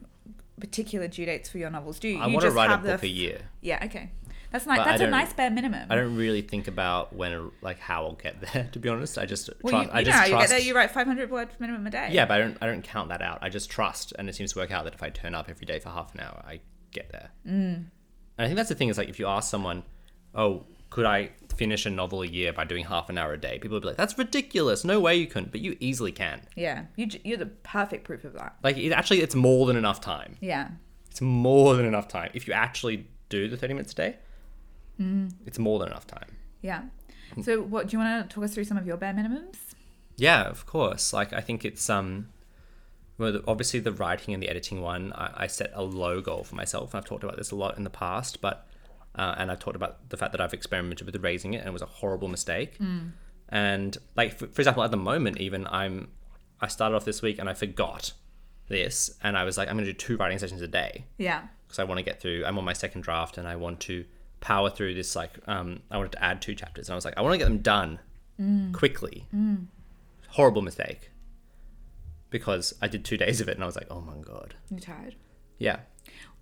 particular 0.58 1.06
due 1.08 1.26
dates 1.26 1.48
for 1.48 1.58
your 1.58 1.70
novels, 1.70 1.98
do 1.98 2.08
you? 2.08 2.18
I 2.18 2.26
you 2.26 2.34
want 2.34 2.42
to 2.42 2.46
just 2.48 2.56
write 2.56 2.70
a 2.70 2.82
the 2.82 2.92
book 2.92 3.02
a 3.02 3.08
year. 3.08 3.40
Yeah, 3.60 3.84
okay. 3.84 4.10
That's 4.50 4.66
nice. 4.66 4.78
But 4.78 4.84
That's 4.84 5.02
a 5.02 5.06
nice 5.08 5.32
bare 5.32 5.50
minimum. 5.50 5.86
I 5.90 5.96
don't 5.96 6.16
really 6.16 6.42
think 6.42 6.68
about 6.68 7.14
when, 7.14 7.50
like, 7.60 7.78
how 7.78 8.04
I'll 8.04 8.14
get 8.14 8.40
there. 8.40 8.68
To 8.72 8.78
be 8.78 8.88
honest, 8.88 9.18
I 9.18 9.26
just 9.26 9.50
well, 9.62 9.70
try. 9.70 9.82
you, 9.82 9.86
you 9.86 9.92
I 9.92 9.96
know 9.98 10.04
just 10.04 10.18
how 10.18 10.24
you 10.24 10.38
get 10.38 10.48
there, 10.48 10.58
you 10.58 10.74
write 10.74 10.90
500 10.90 11.30
words 11.30 11.54
minimum 11.58 11.86
a 11.86 11.90
day. 11.90 12.08
yeah, 12.12 12.26
but 12.26 12.34
I 12.34 12.38
don't. 12.38 12.58
I 12.62 12.66
don't 12.66 12.82
count 12.82 13.10
that 13.10 13.22
out. 13.22 13.38
I 13.42 13.48
just 13.48 13.70
trust, 13.70 14.12
and 14.18 14.28
it 14.28 14.34
seems 14.34 14.52
to 14.52 14.58
work 14.58 14.70
out 14.70 14.84
that 14.84 14.94
if 14.94 15.02
I 15.02 15.10
turn 15.10 15.34
up 15.34 15.48
every 15.48 15.66
day 15.66 15.78
for 15.78 15.90
half 15.90 16.14
an 16.14 16.20
hour, 16.20 16.42
I 16.46 16.60
get 16.90 17.10
there. 17.10 17.30
Mm. 17.46 17.50
And 17.52 17.90
I 18.38 18.46
think 18.46 18.56
that's 18.56 18.68
the 18.68 18.74
thing. 18.74 18.88
Is 18.88 18.98
like 18.98 19.08
if 19.08 19.18
you 19.18 19.26
ask 19.26 19.50
someone, 19.50 19.82
"Oh, 20.34 20.64
could 20.90 21.06
I 21.06 21.30
finish 21.56 21.86
a 21.86 21.90
novel 21.90 22.22
a 22.22 22.26
year 22.26 22.52
by 22.52 22.64
doing 22.64 22.84
half 22.84 23.08
an 23.08 23.18
hour 23.18 23.32
a 23.32 23.38
day?" 23.38 23.58
People 23.58 23.76
would 23.76 23.82
be 23.82 23.88
like, 23.88 23.96
"That's 23.96 24.16
ridiculous. 24.18 24.84
No 24.84 25.00
way 25.00 25.16
you 25.16 25.26
couldn't." 25.26 25.52
But 25.52 25.60
you 25.60 25.76
easily 25.80 26.12
can. 26.12 26.42
Yeah. 26.54 26.84
you, 26.96 27.08
you're 27.24 27.38
the 27.38 27.46
perfect 27.46 28.04
proof 28.04 28.24
of 28.24 28.34
that. 28.34 28.56
Like, 28.62 28.76
it 28.76 28.92
actually, 28.92 29.20
it's 29.20 29.34
more 29.34 29.66
than 29.66 29.76
enough 29.76 30.00
time. 30.00 30.36
Yeah. 30.40 30.68
It's 31.10 31.20
more 31.20 31.74
than 31.76 31.86
enough 31.86 32.08
time 32.08 32.30
if 32.34 32.46
you 32.46 32.52
actually 32.52 33.06
do 33.28 33.48
the 33.48 33.56
thirty 33.56 33.74
minutes 33.74 33.92
a 33.92 33.96
day. 33.96 34.16
It's 35.46 35.58
more 35.58 35.78
than 35.78 35.88
enough 35.88 36.06
time. 36.06 36.28
Yeah. 36.62 36.82
So, 37.42 37.60
what 37.60 37.88
do 37.88 37.96
you 37.96 37.98
want 37.98 38.28
to 38.28 38.34
talk 38.34 38.44
us 38.44 38.54
through 38.54 38.64
some 38.64 38.78
of 38.78 38.86
your 38.86 38.96
bare 38.96 39.12
minimums? 39.12 39.56
Yeah, 40.16 40.44
of 40.44 40.66
course. 40.66 41.12
Like 41.12 41.32
I 41.32 41.40
think 41.40 41.64
it's 41.64 41.90
um, 41.90 42.28
well, 43.18 43.40
obviously 43.46 43.80
the 43.80 43.92
writing 43.92 44.34
and 44.34 44.42
the 44.42 44.48
editing 44.48 44.80
one, 44.80 45.12
I, 45.12 45.44
I 45.44 45.46
set 45.46 45.70
a 45.74 45.82
low 45.82 46.20
goal 46.20 46.44
for 46.44 46.54
myself. 46.54 46.92
And 46.94 46.98
I've 46.98 47.08
talked 47.08 47.24
about 47.24 47.36
this 47.36 47.50
a 47.50 47.56
lot 47.56 47.76
in 47.76 47.84
the 47.84 47.90
past, 47.90 48.40
but 48.40 48.66
uh, 49.16 49.34
and 49.38 49.50
I've 49.50 49.58
talked 49.58 49.76
about 49.76 50.08
the 50.10 50.16
fact 50.16 50.32
that 50.32 50.40
I've 50.40 50.52
experimented 50.54 51.06
with 51.06 51.16
raising 51.24 51.54
it 51.54 51.58
and 51.58 51.66
it 51.68 51.72
was 51.72 51.82
a 51.82 51.86
horrible 51.86 52.28
mistake. 52.28 52.78
And 53.48 53.96
like 54.16 54.38
for, 54.38 54.46
for 54.48 54.60
example, 54.60 54.82
at 54.82 54.90
the 54.90 54.96
moment, 54.96 55.38
even 55.40 55.66
I'm, 55.68 56.08
I 56.60 56.68
started 56.68 56.94
off 56.96 57.04
this 57.04 57.22
week 57.22 57.38
and 57.38 57.48
I 57.48 57.54
forgot 57.54 58.12
this, 58.68 59.10
and 59.22 59.38
I 59.38 59.44
was 59.44 59.56
like, 59.56 59.68
I'm 59.68 59.76
gonna 59.76 59.86
do 59.86 59.92
two 59.92 60.16
writing 60.16 60.38
sessions 60.38 60.60
a 60.60 60.66
day 60.66 61.04
Yeah. 61.18 61.42
because 61.66 61.78
I 61.78 61.84
want 61.84 61.98
to 61.98 62.02
get 62.02 62.20
through. 62.20 62.44
I'm 62.44 62.58
on 62.58 62.64
my 62.64 62.72
second 62.72 63.02
draft 63.02 63.38
and 63.38 63.46
I 63.46 63.54
want 63.56 63.78
to 63.82 64.04
power 64.40 64.68
through 64.70 64.94
this. 64.94 65.14
Like, 65.14 65.30
um, 65.46 65.82
I 65.90 65.96
wanted 65.98 66.12
to 66.12 66.24
add 66.24 66.42
two 66.42 66.54
chapters, 66.56 66.88
and 66.88 66.94
I 66.94 66.96
was 66.96 67.04
like, 67.04 67.16
I 67.16 67.20
want 67.22 67.34
to 67.34 67.38
get 67.38 67.44
them 67.44 67.58
done 67.58 68.00
quickly. 68.72 69.26
Horrible 70.30 70.62
mistake 70.62 71.10
because 72.30 72.74
I 72.82 72.88
did 72.88 73.04
two 73.04 73.16
days 73.24 73.40
of 73.40 73.48
it, 73.48 73.54
and 73.54 73.62
I 73.62 73.66
was 73.66 73.76
like, 73.76 73.86
oh 73.90 74.00
my 74.00 74.16
god, 74.20 74.54
You're 74.70 74.80
tired. 74.80 75.14
yeah. 75.58 75.80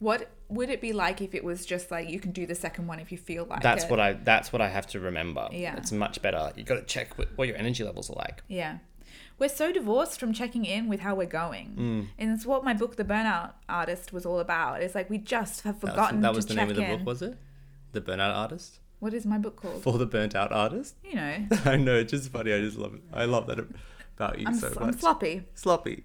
What 0.01 0.29
would 0.49 0.71
it 0.71 0.81
be 0.81 0.93
like 0.93 1.23
if 1.23 1.35
it 1.35 1.45
was 1.45 1.65
just 1.65 1.91
like 1.91 2.09
you 2.11 2.21
can 2.21 2.33
do 2.33 2.47
the 2.47 2.55
second 2.55 2.87
one 2.87 2.99
if 2.99 3.11
you 3.13 3.19
feel 3.19 3.45
like 3.47 3.63
That's 3.63 3.85
it? 3.85 3.91
what 3.91 4.01
I. 4.01 4.13
That's 4.15 4.53
what 4.53 4.61
I 4.61 4.69
have 4.69 4.87
to 4.89 5.01
remember. 5.01 5.49
Yeah. 5.53 5.77
it's 5.77 5.93
much 5.93 6.21
better. 6.21 6.53
You 6.57 6.65
got 6.65 6.75
to 6.77 6.83
check 6.83 7.17
what, 7.19 7.29
what 7.37 7.49
your 7.49 7.57
energy 7.57 7.85
levels 7.85 8.11
are 8.11 8.15
like. 8.17 8.43
Yeah. 8.49 8.79
We're 9.39 9.49
so 9.49 9.73
divorced 9.73 10.21
from 10.21 10.33
checking 10.33 10.65
in 10.65 10.89
with 10.89 11.01
how 11.01 11.15
we're 11.15 11.27
going. 11.27 11.75
Mm. 11.77 12.07
And 12.19 12.31
it's 12.33 12.47
what 12.47 12.63
my 12.65 12.73
book, 12.75 12.97
The 12.97 13.05
Burnout 13.05 13.53
Artist, 13.69 14.13
was 14.13 14.25
all 14.25 14.39
about. 14.39 14.81
It's 14.83 14.95
like 14.95 15.11
we 15.11 15.19
just 15.19 15.63
have 15.63 15.79
forgotten 15.81 16.21
that 16.21 16.31
to 16.31 16.37
was 16.37 16.47
the 16.47 16.55
check 16.55 16.69
name 16.69 16.71
of 16.71 16.77
the 16.77 16.85
in. 16.93 16.99
book, 16.99 17.07
was 17.07 17.23
it? 17.23 17.37
The 17.93 18.01
Burnout 18.01 18.35
Artist. 18.35 18.79
What 19.01 19.13
is 19.13 19.27
my 19.27 19.39
book 19.39 19.57
called? 19.57 19.83
For 19.83 19.99
the 19.99 20.07
burnt 20.07 20.35
out 20.35 20.51
artist. 20.53 20.95
You 21.05 21.17
know, 21.17 21.47
I 21.65 21.77
know, 21.77 21.97
it's 21.97 22.11
just 22.13 22.31
funny. 22.31 22.53
I 22.53 22.61
just 22.61 22.79
love 22.79 22.95
it. 22.95 23.03
I 23.13 23.25
love 23.25 23.47
that 23.49 23.59
about 24.17 24.39
you 24.39 24.47
I'm, 24.47 24.55
so 24.55 24.69
s- 24.69 24.75
much. 24.77 24.83
I'm 24.85 24.99
sloppy. 24.99 25.43
Sloppy. 25.55 26.05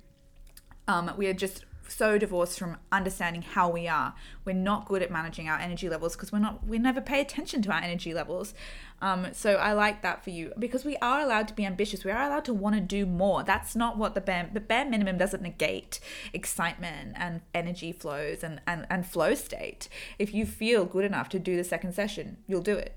Um, 0.88 1.12
we 1.16 1.28
are 1.28 1.34
just 1.34 1.66
so 1.90 2.18
divorced 2.18 2.60
from 2.60 2.78
understanding 2.92 3.42
how 3.42 3.70
we 3.70 3.88
are. 3.88 4.14
We're 4.46 4.54
not 4.54 4.88
good 4.88 5.02
at 5.02 5.12
managing 5.12 5.48
our 5.50 5.58
energy 5.58 5.90
levels 5.90 6.16
because 6.16 6.32
we're 6.32 6.40
not. 6.40 6.66
We 6.66 6.80
never 6.80 7.02
pay 7.02 7.22
attention 7.22 7.62
to 7.64 7.72
our 7.72 7.82
energy 7.82 8.14
levels. 8.14 8.54
Um, 9.02 9.28
so 9.32 9.56
I 9.56 9.74
like 9.74 10.02
that 10.02 10.24
for 10.24 10.30
you 10.30 10.52
because 10.60 10.84
we 10.84 10.98
are 10.98 11.22
allowed 11.22 11.48
to 11.50 11.54
be 11.54 11.66
ambitious. 11.66 12.04
We 12.04 12.12
are 12.12 12.24
allowed 12.24 12.46
to 12.46 12.54
want 12.54 12.76
to 12.76 12.82
do 12.82 13.06
more. 13.06 13.44
That's 13.44 13.76
not 13.76 13.98
what 13.98 14.16
the 14.16 14.22
bare 14.22 14.50
the 14.54 14.60
bare 14.60 14.86
minimum 14.86 15.18
doesn't 15.18 15.42
negate 15.42 16.00
excitement 16.34 17.14
and 17.16 17.42
energy 17.54 17.92
flows 17.92 18.44
and 18.44 18.62
and 18.68 18.86
and 18.90 19.06
flow 19.06 19.34
state. 19.36 19.90
If 20.18 20.34
you 20.34 20.46
feel 20.46 20.86
good 20.86 21.06
enough 21.06 21.30
to 21.30 21.40
do 21.40 21.56
the 21.56 21.64
second 21.64 21.94
session, 21.94 22.38
you'll 22.48 22.62
do 22.62 22.76
it. 22.76 22.96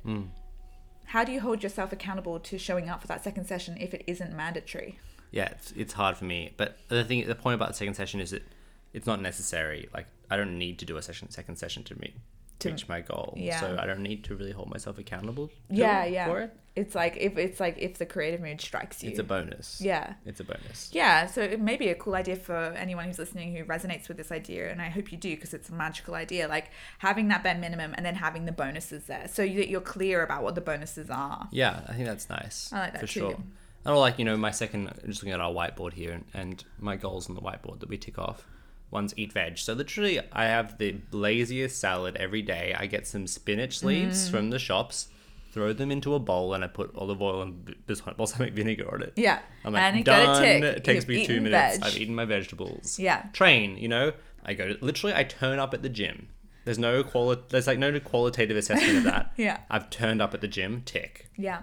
How 1.06 1.25
do 1.25 1.32
you 1.32 1.40
hold 1.40 1.62
yourself 1.62 1.92
accountable 1.92 2.40
to 2.40 2.58
showing 2.58 2.88
up 2.88 3.02
for 3.02 3.06
that 3.08 3.22
second 3.22 3.46
session 3.46 3.76
if 3.78 3.92
it 3.92 4.02
isn't 4.06 4.34
mandatory? 4.34 4.99
yeah, 5.32 5.46
it's, 5.46 5.72
it's 5.72 5.92
hard 5.94 6.16
for 6.16 6.26
me. 6.26 6.52
But 6.56 6.78
the 6.88 7.02
thing, 7.02 7.26
the 7.26 7.34
point 7.34 7.54
about 7.54 7.68
the 7.68 7.75
second 7.75 7.94
session 7.94 8.20
is 8.20 8.30
that 8.30 8.44
it's 8.92 9.06
not 9.06 9.20
necessary. 9.20 9.88
Like 9.94 10.06
I 10.30 10.37
don't 10.37 10.58
need 10.58 10.78
to 10.80 10.84
do 10.84 10.96
a 10.96 11.02
session, 11.02 11.30
second 11.30 11.56
session 11.56 11.82
to 11.84 11.99
me, 12.00 12.14
To- 12.61 12.70
reach 12.70 12.88
my 12.88 13.00
goal. 13.00 13.34
Yeah. 13.37 13.61
So 13.61 13.76
I 13.80 13.87
don't 13.87 14.02
need 14.02 14.25
to 14.25 14.34
really 14.37 14.52
hold 14.52 14.70
myself 14.70 14.99
accountable. 14.99 15.50
Yeah, 15.70 16.04
it- 16.04 16.12
yeah. 16.12 16.26
For 16.26 16.40
it. 16.40 16.56
It's 16.75 16.94
like 16.94 17.18
if 17.18 17.37
it's 17.37 17.61
like 17.61 17.76
if 17.76 17.99
the 17.99 18.06
creative 18.06 18.40
mood 18.40 18.58
strikes 18.58 19.02
you. 19.04 19.11
It's 19.11 19.18
a 19.18 19.22
bonus. 19.22 19.78
yeah. 19.82 20.14
It's 20.25 20.40
a 20.40 20.44
bonus. 20.44 20.88
Yeah, 20.90 21.26
so 21.26 21.42
it 21.42 21.61
may 21.61 21.76
be 21.76 21.88
a 21.90 21.94
cool 21.94 22.14
idea 22.14 22.34
for 22.37 22.56
anyone 22.56 23.04
who's 23.04 23.18
listening 23.18 23.54
who 23.54 23.62
resonates 23.64 24.08
with 24.08 24.16
this 24.16 24.32
idea, 24.32 24.70
and 24.70 24.80
I 24.80 24.88
hope 24.88 25.12
you 25.12 25.18
do 25.18 25.34
because 25.34 25.52
it's 25.52 25.68
a 25.68 25.75
magical 25.75 26.14
idea. 26.14 26.49
Like 26.49 26.70
having 26.99 27.28
that 27.28 27.42
bare 27.42 27.58
minimum 27.58 27.92
and 27.94 28.06
then 28.06 28.14
having 28.14 28.46
the 28.46 28.52
bonuses 28.52 29.04
there, 29.04 29.28
so 29.28 29.42
that 29.42 29.68
you're 29.68 29.82
clear 29.82 30.22
about 30.22 30.42
what 30.44 30.54
the 30.54 30.62
bonuses 30.62 31.11
are. 31.11 31.46
Yeah, 31.52 31.82
I 31.88 31.92
think 31.92 32.06
that's 32.06 32.30
nice. 32.30 32.72
I 32.72 32.78
like 32.78 32.92
that 32.94 33.00
for 33.02 33.06
too. 33.06 33.20
sure. 33.20 33.37
And 33.84 33.96
like 33.96 34.18
you 34.18 34.25
know, 34.25 34.38
my 34.38 34.50
second, 34.50 34.90
just 35.06 35.20
looking 35.22 35.34
at 35.34 35.40
our 35.40 35.52
whiteboard 35.52 35.92
here, 35.92 36.12
and, 36.12 36.25
and 36.32 36.64
my 36.78 36.96
goals 36.96 37.28
on 37.28 37.34
the 37.34 37.42
whiteboard 37.42 37.80
that 37.80 37.90
we 37.90 37.99
tick 37.99 38.18
off. 38.18 38.46
One's 38.92 39.12
eat 39.16 39.32
veg. 39.32 39.58
So 39.58 39.72
literally, 39.72 40.20
I 40.32 40.44
have 40.44 40.78
the 40.78 40.96
laziest 41.11 41.80
salad 41.80 42.14
every 42.16 42.42
day. 42.42 42.75
I 42.78 42.87
get 42.87 43.06
some 43.06 43.26
spinach 43.26 43.82
leaves 43.82 44.28
Mm. 44.28 44.30
from 44.30 44.50
the 44.50 44.58
shops, 44.61 45.08
throw 45.52 45.72
them 45.72 45.90
into 45.90 46.14
a 46.14 46.18
bowl, 46.18 46.52
and 46.54 46.62
I 46.62 46.66
put 46.68 46.94
olive 46.94 47.20
oil 47.20 47.42
and 47.42 47.75
balsamic 48.16 48.52
vinegar 48.52 48.92
on 48.94 49.02
it. 49.02 49.14
Yeah, 49.16 49.40
I'm 49.64 49.72
like, 49.72 49.82
and 49.82 50.04
done. 50.04 50.42
tick. 50.42 50.62
It 50.62 50.84
takes 50.84 51.08
You've 51.08 51.20
me 51.20 51.26
two 51.26 51.40
minutes. 51.40 51.78
veg. 51.78 51.87
I've 51.87 51.96
eaten 51.99 52.14
my 52.14 52.26
vegetables. 52.26 52.99
Yeah. 52.99 53.25
Train, 53.32 53.76
you 53.78 53.88
know, 53.88 54.12
I 54.44 54.54
go 54.54 54.68
to, 54.75 54.84
literally, 54.84 55.14
I 55.16 55.25
turn 55.25 55.58
up 55.58 55.72
at 55.75 55.82
the 55.82 55.88
gym. 55.88 56.28
There's 56.64 56.78
no 56.78 57.02
quali- 57.02 57.42
There's 57.49 57.66
like 57.66 57.78
no 57.78 57.99
qualitative 57.99 58.56
assessment 58.56 58.99
of 58.99 59.04
that. 59.04 59.32
Yeah. 59.37 59.58
I've 59.70 59.88
turned 59.90 60.20
up 60.22 60.32
at 60.34 60.40
the 60.42 60.49
gym. 60.49 60.82
Tick. 60.84 61.28
Yeah, 61.37 61.62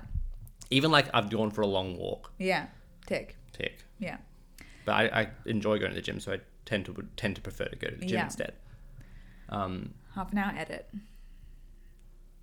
Even 0.72 0.92
like 0.92 1.08
I've 1.14 1.30
gone 1.30 1.52
for 1.52 1.62
a 1.62 1.68
long 1.68 1.96
walk. 1.98 2.32
yeah, 2.40 2.68
tick. 3.06 3.38
Tick. 3.54 3.78
Yeah, 4.00 4.18
But 4.86 4.94
I, 4.94 5.04
I 5.22 5.28
enjoy 5.46 5.78
going 5.80 5.92
to 5.92 5.96
the 5.96 6.02
gym, 6.02 6.20
so 6.20 6.34
I 6.34 6.40
tend 6.70 6.86
to 6.86 6.94
tend 7.18 7.36
to 7.36 7.42
prefer 7.42 7.66
to 7.66 7.76
go 7.76 7.88
to 7.90 7.96
the 7.96 8.06
gym 8.06 8.18
Yeah. 8.18 8.24
instead. 8.26 8.54
Um, 9.50 9.94
half 10.16 10.32
an 10.32 10.38
hour 10.38 10.54
edit. 10.56 10.88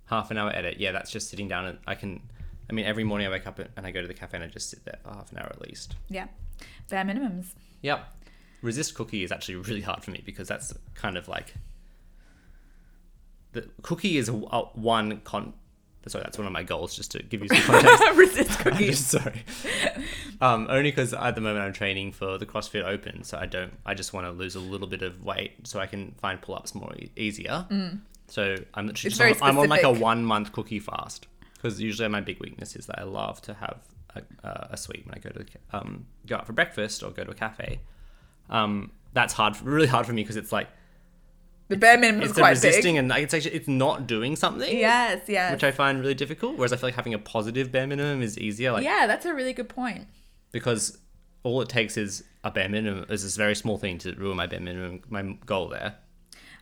half 0.05 0.31
an 0.31 0.37
hour 0.37 0.51
edit. 0.53 0.79
Yeah, 0.79 0.91
that's 0.91 1.11
just 1.11 1.29
sitting 1.29 1.47
down 1.47 1.65
and 1.65 1.77
I 1.87 1.95
can. 1.95 2.21
I 2.69 2.73
mean, 2.73 2.85
every 2.85 3.05
morning 3.05 3.25
I 3.27 3.29
wake 3.29 3.47
up 3.47 3.59
and 3.59 3.87
I 3.87 3.91
go 3.91 4.01
to 4.01 4.07
the 4.07 4.13
cafe 4.13 4.37
and 4.37 4.43
I 4.43 4.47
just 4.47 4.69
sit 4.69 4.83
there 4.83 4.99
for 5.01 5.09
half 5.11 5.31
an 5.31 5.37
hour 5.37 5.47
at 5.47 5.61
least. 5.61 5.95
Yeah, 6.09 6.27
bare 6.89 7.05
minimums. 7.05 7.53
Yep. 7.81 8.05
Resist 8.61 8.93
cookie 8.95 9.23
is 9.23 9.31
actually 9.31 9.55
really 9.55 9.81
hard 9.81 10.03
for 10.03 10.11
me 10.11 10.21
because 10.25 10.47
that's 10.49 10.73
kind 10.95 11.15
of 11.17 11.27
like 11.29 11.53
the 13.53 13.69
cookie 13.83 14.17
is 14.17 14.27
a, 14.29 14.33
a 14.33 14.61
one 14.73 15.21
con. 15.21 15.53
Sorry, 16.05 16.23
that's 16.23 16.37
one 16.37 16.47
of 16.47 16.53
my 16.53 16.63
goals. 16.63 16.95
Just 16.95 17.11
to 17.11 17.23
give 17.23 17.41
you 17.41 17.47
some 17.57 17.61
context. 17.63 18.03
Resist 18.15 18.51
I'm 18.59 18.71
cookies. 18.71 18.87
just 18.89 19.07
sorry. 19.09 19.43
Um, 20.39 20.67
only 20.69 20.91
because 20.91 21.13
at 21.13 21.35
the 21.35 21.41
moment 21.41 21.65
I'm 21.65 21.73
training 21.73 22.11
for 22.13 22.37
the 22.37 22.45
CrossFit 22.45 22.83
Open, 22.85 23.23
so 23.23 23.37
I 23.37 23.45
don't. 23.45 23.73
I 23.85 23.93
just 23.93 24.13
want 24.13 24.25
to 24.25 24.31
lose 24.31 24.55
a 24.55 24.59
little 24.59 24.87
bit 24.87 25.01
of 25.01 25.23
weight 25.23 25.67
so 25.67 25.79
I 25.79 25.85
can 25.87 26.11
find 26.19 26.41
pull-ups 26.41 26.75
more 26.75 26.93
e- 26.97 27.11
easier. 27.17 27.65
So 28.29 28.55
I'm 28.73 28.87
literally 28.87 29.13
Mm. 29.15 29.17
Just 29.29 29.41
on, 29.41 29.49
I'm 29.49 29.57
on 29.57 29.67
like 29.69 29.83
a 29.83 29.91
one 29.91 30.23
month 30.23 30.51
cookie 30.51 30.79
fast 30.79 31.27
because 31.55 31.81
usually 31.81 32.07
my 32.07 32.21
big 32.21 32.39
weakness 32.39 32.75
is 32.75 32.85
that 32.85 32.99
I 32.99 33.03
love 33.03 33.41
to 33.43 33.53
have 33.55 33.79
a, 34.15 34.21
uh, 34.47 34.67
a 34.71 34.77
sweet 34.77 35.05
when 35.05 35.15
I 35.15 35.19
go 35.19 35.29
to 35.29 35.45
um, 35.73 36.05
go 36.25 36.35
out 36.37 36.45
for 36.45 36.53
breakfast 36.53 37.03
or 37.03 37.11
go 37.11 37.23
to 37.23 37.31
a 37.31 37.35
cafe. 37.35 37.79
Um, 38.49 38.91
that's 39.13 39.33
hard, 39.33 39.59
really 39.61 39.87
hard 39.87 40.05
for 40.05 40.13
me 40.13 40.21
because 40.23 40.37
it's 40.37 40.51
like 40.51 40.67
The 41.69 41.77
bare 41.77 41.97
minimum 41.97 42.23
is 42.23 42.31
quite 42.33 42.51
resisting 42.51 42.93
big. 42.95 42.99
and 42.99 43.07
like, 43.09 43.23
it's 43.23 43.33
actually 43.33 43.55
it's 43.55 43.67
not 43.67 44.07
doing 44.07 44.35
something. 44.35 44.77
Yes, 44.77 45.23
yes. 45.27 45.51
Which 45.51 45.63
I 45.63 45.71
find 45.71 45.99
really 45.99 46.13
difficult. 46.13 46.55
Whereas 46.57 46.71
I 46.71 46.77
feel 46.77 46.87
like 46.87 46.95
having 46.95 47.13
a 47.13 47.19
positive 47.19 47.71
bare 47.71 47.87
minimum 47.87 48.21
is 48.21 48.37
easier. 48.37 48.71
Like 48.71 48.83
yeah, 48.85 49.05
that's 49.07 49.25
a 49.25 49.33
really 49.33 49.53
good 49.53 49.69
point. 49.69 50.07
because 50.51 50.97
all 51.43 51.61
it 51.61 51.69
takes 51.69 51.97
is 51.97 52.23
a 52.43 52.51
bare 52.51 52.67
minimum 52.69 53.05
is 53.09 53.23
this 53.23 53.35
very 53.37 53.55
small 53.55 53.77
thing 53.77 53.97
to 53.99 54.13
ruin 54.15 54.35
my 54.37 54.47
bare 54.47 54.59
minimum 54.59 55.01
my 55.09 55.21
goal 55.45 55.67
there 55.69 55.95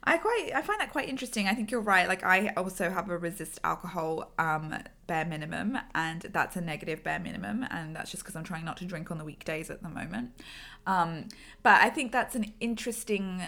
I 0.04 0.18
quite 0.20 0.52
I 0.54 0.62
find 0.62 0.80
that 0.82 0.92
quite 0.92 1.10
interesting. 1.10 1.48
I 1.48 1.56
think 1.56 1.72
you're 1.72 1.82
right. 1.82 2.08
Like 2.08 2.24
I 2.24 2.54
also 2.56 2.91
have 2.91 3.10
a 3.10 3.18
resist 3.18 3.60
alcohol 3.63 4.32
um 4.38 4.76
bare 5.08 5.26
minimum 5.26 5.80
and 5.96 6.22
that's 6.32 6.56
a 6.56 6.62
negative 6.62 7.04
bare 7.04 7.20
minimum 7.20 7.65
and 7.72 7.96
that's 7.96 8.12
just 8.12 8.22
because 8.24 8.36
I'm 8.36 8.44
trying 8.44 8.65
not 8.65 8.78
to 8.78 8.86
drink 8.86 9.10
on 9.10 9.18
the 9.18 9.26
weekdays 9.26 9.72
at 9.72 9.82
the 9.82 9.89
moment. 9.89 10.39
Um 10.86 11.30
but 11.63 11.82
I 11.82 11.89
think 11.89 12.12
that's 12.12 12.36
an 12.36 12.54
interesting 12.60 13.41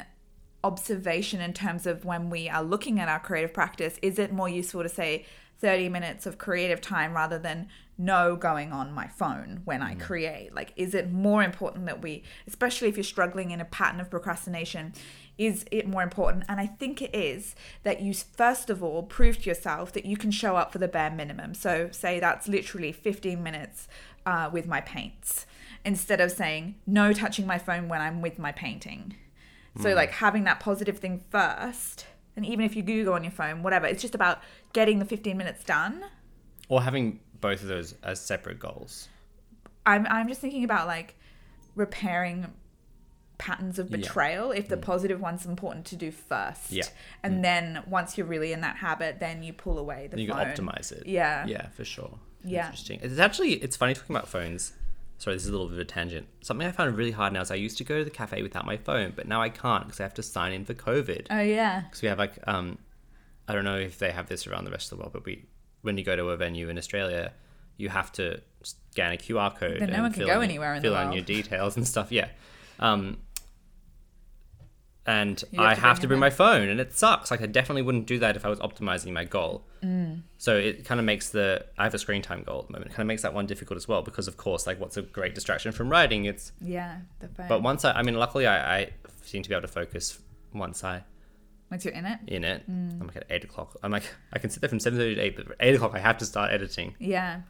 observation 0.63 1.39
in 1.39 1.53
terms 1.53 1.85
of 1.85 2.05
when 2.05 2.29
we 2.29 2.49
are 2.49 2.63
looking 2.63 2.99
at 2.99 3.07
our 3.07 3.19
creative 3.19 3.53
practice 3.53 3.99
is 4.01 4.17
it 4.17 4.33
more 4.33 4.49
useful 4.49 4.83
to 4.83 4.89
say 4.89 5.25
30 5.59 5.89
minutes 5.89 6.25
of 6.25 6.37
creative 6.37 6.81
time 6.81 7.13
rather 7.13 7.39
than 7.39 7.67
no 7.97 8.35
going 8.35 8.71
on 8.71 8.91
my 8.91 9.07
phone 9.07 9.61
when 9.65 9.81
I 9.81 9.95
create? 9.95 10.53
Like 10.53 10.73
is 10.75 10.93
it 10.93 11.11
more 11.11 11.43
important 11.43 11.85
that 11.87 12.01
we 12.01 12.23
especially 12.47 12.89
if 12.89 12.97
you're 12.97 13.03
struggling 13.03 13.51
in 13.51 13.61
a 13.61 13.65
pattern 13.65 13.99
of 13.99 14.09
procrastination 14.09 14.93
is 15.37 15.65
it 15.71 15.87
more 15.87 16.01
important? 16.01 16.45
And 16.49 16.59
I 16.59 16.65
think 16.65 17.01
it 17.01 17.13
is 17.13 17.55
that 17.83 18.01
you 18.01 18.13
first 18.13 18.69
of 18.69 18.83
all 18.83 19.03
prove 19.03 19.39
to 19.39 19.49
yourself 19.49 19.93
that 19.93 20.05
you 20.05 20.17
can 20.17 20.31
show 20.31 20.55
up 20.55 20.71
for 20.71 20.79
the 20.79 20.87
bare 20.87 21.11
minimum. 21.11 21.53
So 21.53 21.89
say 21.91 22.19
that's 22.19 22.47
literally 22.47 22.91
15 22.91 23.41
minutes 23.41 23.87
uh, 24.25 24.49
with 24.51 24.67
my 24.67 24.81
paints 24.81 25.45
instead 25.85 26.19
of 26.19 26.31
saying 26.31 26.75
no 26.85 27.13
touching 27.13 27.47
my 27.47 27.57
phone 27.57 27.87
when 27.87 28.01
I'm 28.01 28.21
with 28.21 28.37
my 28.37 28.51
painting 28.51 29.15
so 29.79 29.89
mm. 29.89 29.95
like 29.95 30.11
having 30.11 30.43
that 30.45 30.59
positive 30.59 30.97
thing 30.99 31.23
first, 31.29 32.05
and 32.35 32.45
even 32.45 32.65
if 32.65 32.75
you 32.75 32.83
Google 32.83 33.13
on 33.13 33.23
your 33.23 33.31
phone, 33.31 33.63
whatever, 33.63 33.85
it's 33.87 34.01
just 34.01 34.15
about 34.15 34.39
getting 34.73 34.99
the 34.99 35.05
15 35.05 35.37
minutes 35.37 35.63
done. 35.63 36.03
or 36.69 36.81
having 36.81 37.19
both 37.39 37.61
of 37.61 37.67
those 37.67 37.93
as 38.03 38.19
separate 38.19 38.59
goals 38.59 39.07
I'm 39.85 40.05
I'm 40.09 40.27
just 40.27 40.41
thinking 40.41 40.63
about 40.63 40.85
like 40.87 41.15
repairing 41.75 42.47
patterns 43.37 43.77
of 43.79 43.89
Yeah. 43.89 43.97
betrayal 43.97 44.51
if 44.51 44.67
the 44.67 44.75
mm. 44.77 44.81
positive 44.81 45.21
one's 45.21 45.45
important 45.45 45.85
to 45.87 45.95
do 45.95 46.09
first. 46.11 46.71
Yeah. 46.71 46.83
And 47.23 47.35
mm. 47.37 47.41
then 47.43 47.83
once 47.87 48.17
you're 48.17 48.25
really 48.27 48.51
in 48.51 48.61
that 48.61 48.77
habit, 48.77 49.19
then 49.19 49.43
you 49.43 49.53
pull 49.53 49.77
away 49.77 50.07
the 50.07 50.17
then 50.17 50.25
you 50.25 50.33
phone. 50.33 50.55
can 50.55 50.65
optimize 50.67 50.91
it 50.91 51.05
Yeah. 51.05 51.45
yeah 51.45 51.69
for 51.69 51.85
sure 51.85 52.17
Yeah. 52.43 52.65
interesting 52.65 52.99
it's 53.03 53.19
actually 53.19 53.53
it's 53.53 53.77
funny 53.77 53.93
talking 53.93 54.15
about 54.15 54.27
phones 54.27 54.73
sorry 55.17 55.35
this 55.35 55.43
is 55.43 55.49
a 55.49 55.51
little 55.51 55.67
bit 55.67 55.73
of 55.75 55.79
a 55.79 55.85
tangent. 55.85 56.27
Something 56.41 56.67
i 56.67 56.71
found 56.71 56.95
really 56.97 57.11
hard 57.11 57.33
now 57.33 57.41
is 57.41 57.51
i 57.51 57.55
used 57.55 57.77
to 57.79 57.83
go 57.83 57.97
to 57.99 58.03
the 58.03 58.09
cafe 58.11 58.41
without 58.43 58.65
my 58.65 58.77
phone 58.77 59.13
but 59.15 59.27
now 59.27 59.41
i 59.41 59.49
can't 59.49 59.85
because 59.85 59.99
i 59.99 60.03
have 60.03 60.13
to 60.15 60.23
sign 60.23 60.53
in 60.53 60.65
for 60.65 60.73
covid. 60.73 61.27
Oh 61.29 61.39
yeah. 61.39 61.81
because 61.81 62.01
we 62.01 62.07
have 62.07 62.19
like 62.19 62.37
um 62.47 62.77
i 63.47 63.53
don't 63.53 63.63
know 63.65 63.77
if 63.77 63.97
they 63.99 64.11
have 64.11 64.27
this 64.27 64.47
around 64.47 64.65
the 64.65 64.71
rest 64.71 64.91
of 64.91 64.97
the 64.97 65.01
world 65.01 65.13
but 65.13 65.25
we 65.25 65.45
when 65.81 65.97
you 65.97 66.03
go 66.03 66.15
to 66.15 66.29
a 66.29 66.37
venue 66.37 66.69
in 66.69 66.77
australia 66.77 67.31
you 67.77 67.89
have 67.89 68.11
to 68.11 68.41
scan 68.63 69.13
a 69.13 69.17
qr 69.17 69.55
code 69.57 69.79
Then 69.79 69.89
no 69.89 69.93
and 69.95 70.03
one 70.03 70.13
can 70.13 70.25
go 70.25 70.37
in- 70.41 70.49
anywhere 70.49 70.73
in 70.75 70.81
the 70.81 70.89
fill 70.89 70.97
in 70.99 71.13
your 71.13 71.23
details 71.23 71.77
and 71.77 71.87
stuff 71.87 72.11
yeah. 72.11 72.29
Um 72.79 73.17
and 75.07 75.41
I 75.57 75.69
have 75.69 75.77
to 75.77 75.81
have 75.81 75.95
bring 75.95 76.01
to 76.01 76.07
bring 76.09 76.19
my 76.19 76.29
phone, 76.29 76.67
and 76.69 76.79
it 76.79 76.93
sucks. 76.93 77.31
Like 77.31 77.41
I 77.41 77.45
definitely 77.45 77.81
wouldn't 77.81 78.05
do 78.07 78.19
that 78.19 78.35
if 78.35 78.45
I 78.45 78.49
was 78.49 78.59
optimizing 78.59 79.13
my 79.13 79.23
goal. 79.23 79.63
Mm. 79.81 80.21
So 80.37 80.55
it 80.57 80.83
kind 80.85 80.99
of 80.99 81.05
makes 81.05 81.29
the 81.29 81.65
I 81.77 81.83
have 81.85 81.93
a 81.93 81.99
screen 81.99 82.21
time 82.21 82.43
goal 82.43 82.59
at 82.59 82.67
the 82.67 82.73
moment. 82.73 82.91
It 82.91 82.95
kind 82.95 83.01
of 83.01 83.07
makes 83.07 83.21
that 83.21 83.33
one 83.33 83.45
difficult 83.47 83.77
as 83.77 83.87
well 83.87 84.01
because 84.01 84.27
of 84.27 84.35
course, 84.37 84.67
like 84.67 84.79
what's 84.79 84.97
a 84.97 85.01
great 85.01 85.33
distraction 85.33 85.71
from 85.71 85.89
writing? 85.89 86.25
It's 86.25 86.51
Yeah. 86.61 86.97
The 87.19 87.29
phone. 87.29 87.47
but 87.47 87.63
once 87.63 87.85
I, 87.85 87.93
I 87.93 88.03
mean, 88.03 88.15
luckily 88.15 88.45
I, 88.45 88.79
I 88.79 88.89
seem 89.23 89.43
to 89.43 89.49
be 89.49 89.55
able 89.55 89.61
to 89.67 89.73
focus 89.73 90.19
once 90.53 90.83
I 90.83 91.03
once 91.71 91.83
you're 91.85 91.93
in 91.93 92.05
it. 92.05 92.19
in 92.27 92.43
it. 92.43 92.69
Mm. 92.69 92.99
I'm 93.01 93.07
like 93.07 93.15
at 93.17 93.25
eight 93.29 93.43
o'clock. 93.43 93.75
I'm 93.83 93.91
like 93.91 94.03
I 94.33 94.39
can 94.39 94.49
sit 94.49 94.59
there 94.61 94.69
from 94.69 94.79
seven 94.79 94.99
thirty 94.99 95.15
to 95.15 95.21
eight, 95.21 95.35
but 95.37 95.55
eight 95.59 95.75
o'clock 95.75 95.93
I 95.95 95.99
have 95.99 96.17
to 96.19 96.25
start 96.25 96.51
editing. 96.51 96.95
Yeah. 96.99 97.41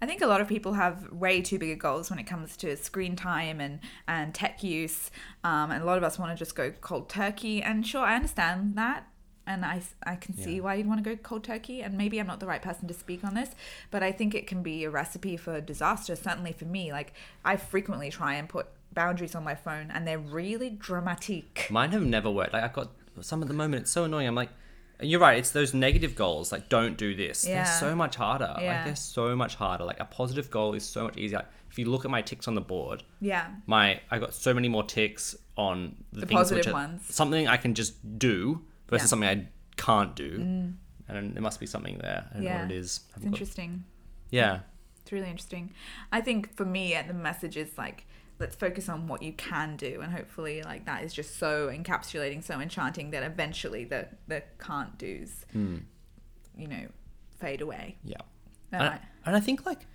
I 0.00 0.06
think 0.06 0.20
a 0.20 0.26
lot 0.26 0.40
of 0.40 0.48
people 0.48 0.74
have 0.74 1.10
way 1.10 1.40
too 1.40 1.58
big 1.58 1.70
of 1.70 1.78
goals 1.78 2.10
when 2.10 2.18
it 2.18 2.24
comes 2.26 2.56
to 2.58 2.76
screen 2.76 3.16
time 3.16 3.60
and, 3.60 3.80
and 4.06 4.34
tech 4.34 4.62
use. 4.62 5.10
Um, 5.42 5.70
and 5.70 5.82
a 5.82 5.86
lot 5.86 5.96
of 5.98 6.04
us 6.04 6.18
want 6.18 6.32
to 6.32 6.36
just 6.36 6.54
go 6.54 6.70
cold 6.80 7.08
turkey. 7.08 7.62
And 7.62 7.86
sure, 7.86 8.02
I 8.04 8.14
understand 8.16 8.74
that. 8.76 9.08
And 9.46 9.64
I, 9.64 9.80
I 10.04 10.16
can 10.16 10.36
see 10.36 10.56
Yeah. 10.56 10.62
why 10.62 10.74
you'd 10.74 10.86
want 10.88 11.02
to 11.02 11.08
go 11.08 11.16
cold 11.22 11.44
turkey. 11.44 11.80
And 11.80 11.96
maybe 11.96 12.18
I'm 12.18 12.26
not 12.26 12.40
the 12.40 12.46
right 12.46 12.60
person 12.60 12.88
to 12.88 12.94
speak 12.94 13.24
on 13.24 13.34
this, 13.34 13.50
but 13.90 14.02
I 14.02 14.12
think 14.12 14.34
it 14.34 14.46
can 14.46 14.62
be 14.62 14.84
a 14.84 14.90
recipe 14.90 15.36
for 15.36 15.60
disaster, 15.60 16.14
certainly 16.16 16.52
for 16.52 16.64
me. 16.64 16.92
Like, 16.92 17.12
I 17.44 17.56
frequently 17.56 18.10
try 18.10 18.34
and 18.34 18.48
put 18.48 18.66
boundaries 18.92 19.34
on 19.34 19.44
my 19.44 19.54
phone, 19.54 19.90
and 19.92 20.06
they're 20.06 20.18
really 20.18 20.70
dramatic. 20.70 21.68
Mine 21.70 21.92
have 21.92 22.04
never 22.04 22.30
worked. 22.30 22.52
Like 22.54 22.64
I've 22.64 22.72
got 22.72 22.90
some 23.20 23.40
at 23.42 23.48
the 23.48 23.54
moment. 23.54 23.82
It's 23.82 23.90
so 23.90 24.04
annoying. 24.04 24.26
I'm 24.26 24.34
like, 24.34 24.50
you're 25.00 25.20
right. 25.20 25.38
It's 25.38 25.50
those 25.50 25.74
negative 25.74 26.14
goals. 26.14 26.52
Like 26.52 26.68
don't 26.68 26.96
do 26.96 27.14
this. 27.14 27.46
Yeah. 27.46 27.64
They're 27.64 27.72
so 27.80 27.94
much 27.94 28.16
harder. 28.16 28.54
Yeah. 28.60 28.76
Like 28.76 28.84
they're 28.86 28.96
so 28.96 29.34
much 29.36 29.54
harder. 29.56 29.84
Like 29.84 30.00
a 30.00 30.04
positive 30.04 30.50
goal 30.50 30.74
is 30.74 30.84
so 30.84 31.04
much 31.04 31.16
easier. 31.16 31.38
Like, 31.38 31.48
if 31.70 31.78
you 31.78 31.86
look 31.90 32.04
at 32.04 32.10
my 32.10 32.22
ticks 32.22 32.48
on 32.48 32.54
the 32.54 32.60
board, 32.60 33.02
Yeah. 33.20 33.48
my 33.66 34.00
I 34.10 34.18
got 34.18 34.32
so 34.34 34.54
many 34.54 34.68
more 34.68 34.84
ticks 34.84 35.36
on 35.56 35.96
the, 36.12 36.20
The 36.20 36.26
things 36.26 36.38
positive 36.38 36.58
which 36.64 36.68
are 36.68 36.72
ones. 36.72 37.02
something 37.14 37.48
I 37.48 37.56
can 37.56 37.74
just 37.74 38.18
do 38.18 38.62
versus 38.88 39.02
Yeah. 39.02 39.06
Mm. 39.06 39.10
something 39.10 39.28
I 39.28 39.48
can't 39.76 40.16
do. 40.16 40.72
And 41.08 41.34
there 41.34 41.42
must 41.42 41.60
be 41.60 41.66
something 41.66 41.98
there. 41.98 42.26
I 42.30 42.34
don't 42.34 42.42
know 42.44 42.48
Yeah. 42.50 42.62
what 42.62 42.70
it 42.72 42.76
is. 42.76 42.86
It's 43.04 43.14
Haven't 43.14 43.30
got- 43.30 43.34
interesting. 43.36 43.84
yeah. 44.30 44.60
It's 45.02 45.12
really 45.12 45.28
interesting. 45.30 45.72
I 46.10 46.20
think 46.20 46.56
for 46.56 46.64
me, 46.64 46.96
uh, 46.96 47.02
the 47.06 47.14
message 47.14 47.56
is 47.56 47.78
like, 47.78 48.06
let's 48.38 48.54
focus 48.56 48.88
on 48.88 49.06
what 49.06 49.22
you 49.22 49.32
can 49.32 49.76
do, 49.76 50.00
and 50.02 50.12
hopefully, 50.12 50.62
like 50.62 50.84
that 50.86 51.02
is 51.04 51.12
just 51.14 51.38
so 51.38 51.68
encapsulating, 51.68 52.42
so 52.44 52.60
enchanting 52.60 53.10
that 53.12 53.22
eventually 53.22 53.84
the 53.84 54.08
the 54.28 54.42
can't 54.58 54.96
do's, 54.98 55.44
Hmm. 55.52 55.78
you 56.56 56.66
know, 56.68 56.88
fade 57.38 57.60
away. 57.60 57.96
Yeah. 58.04 58.16
And, 58.72 58.82
like- 58.84 59.02
and 59.24 59.36
I 59.36 59.40
think 59.40 59.64
like 59.66 59.86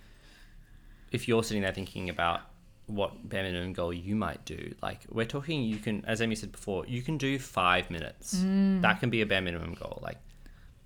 if 1.10 1.28
you're 1.28 1.42
sitting 1.42 1.62
there 1.62 1.72
thinking 1.72 2.08
about 2.08 2.40
what 2.86 3.28
bare 3.28 3.42
minimum 3.44 3.72
goal 3.72 3.92
you 3.92 4.16
might 4.16 4.44
do, 4.44 4.74
like 4.82 5.00
we're 5.10 5.24
talking, 5.26 5.62
you 5.62 5.76
can, 5.78 6.04
as 6.04 6.20
Amy 6.20 6.34
said 6.34 6.52
before, 6.52 6.84
you 6.86 7.00
can 7.02 7.16
do 7.18 7.38
five 7.38 7.90
minutes. 7.90 8.36
Mm. 8.36 8.82
That 8.82 8.98
can 9.00 9.08
be 9.10 9.20
a 9.20 9.26
bare 9.26 9.40
minimum 9.40 9.74
goal. 9.74 10.00
Like 10.02 10.18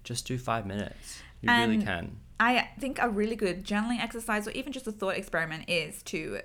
just 0.05 0.27
do 0.27 0.37
five 0.39 0.67
minutes. 0.67 1.21
You 1.43 1.51
really 1.51 1.83
can. 1.83 2.17
I 2.39 2.69
think 2.79 2.99
a 3.01 3.09
really 3.09 3.37
good 3.37 3.65
journaling 3.65 4.01
exercise 4.01 4.47
or 4.47 4.51
even 4.51 4.73
just 4.73 4.87
a 4.87 4.93
thought 4.93 5.17
experiment 5.17 5.69
is 5.69 6.03
to 6.05 6.41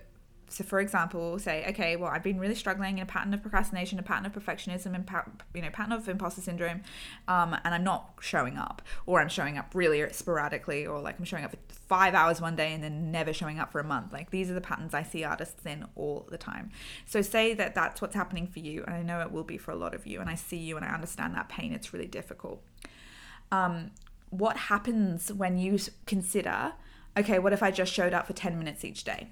so 0.51 0.63
for 0.63 0.79
example 0.79 1.39
say 1.39 1.65
okay 1.67 1.95
well 1.95 2.09
i've 2.11 2.23
been 2.23 2.39
really 2.39 2.55
struggling 2.55 2.97
in 2.97 3.03
a 3.03 3.05
pattern 3.05 3.33
of 3.33 3.41
procrastination 3.41 3.97
a 3.99 4.03
pattern 4.03 4.25
of 4.25 4.33
perfectionism 4.33 4.93
and 4.93 5.09
you 5.53 5.61
know 5.61 5.69
pattern 5.69 5.93
of 5.93 6.07
imposter 6.07 6.41
syndrome 6.41 6.81
um, 7.27 7.55
and 7.63 7.73
i'm 7.73 7.83
not 7.83 8.13
showing 8.19 8.57
up 8.57 8.81
or 9.05 9.21
i'm 9.21 9.29
showing 9.29 9.57
up 9.57 9.71
really 9.73 10.05
sporadically 10.11 10.85
or 10.85 10.99
like 10.99 11.17
i'm 11.17 11.25
showing 11.25 11.43
up 11.43 11.51
for 11.51 11.57
five 11.91 12.13
hours 12.13 12.39
one 12.39 12.55
day 12.55 12.73
and 12.73 12.81
then 12.81 13.11
never 13.11 13.33
showing 13.33 13.59
up 13.59 13.69
for 13.69 13.81
a 13.81 13.83
month. 13.83 14.13
Like 14.13 14.31
these 14.31 14.49
are 14.49 14.53
the 14.53 14.61
patterns 14.61 14.93
i 14.93 15.03
see 15.03 15.25
artists 15.25 15.65
in 15.65 15.85
all 15.97 16.25
the 16.31 16.37
time. 16.37 16.71
So 17.05 17.21
say 17.21 17.53
that 17.55 17.75
that's 17.75 18.01
what's 18.01 18.15
happening 18.15 18.47
for 18.47 18.59
you 18.59 18.85
and 18.87 18.95
i 18.95 19.03
know 19.03 19.19
it 19.19 19.29
will 19.29 19.43
be 19.43 19.57
for 19.57 19.71
a 19.71 19.75
lot 19.75 19.93
of 19.93 20.07
you 20.07 20.21
and 20.21 20.29
i 20.29 20.35
see 20.35 20.55
you 20.55 20.77
and 20.77 20.85
i 20.85 20.89
understand 20.89 21.35
that 21.35 21.49
pain 21.49 21.73
it's 21.73 21.91
really 21.91 22.07
difficult. 22.07 22.63
Um, 23.51 23.91
what 24.29 24.55
happens 24.55 25.33
when 25.33 25.57
you 25.57 25.77
consider, 26.05 26.71
okay, 27.17 27.37
what 27.39 27.51
if 27.51 27.61
I 27.61 27.71
just 27.71 27.91
showed 27.91 28.13
up 28.13 28.25
for 28.25 28.31
10 28.31 28.57
minutes 28.57 28.85
each 28.85 29.03
day? 29.03 29.27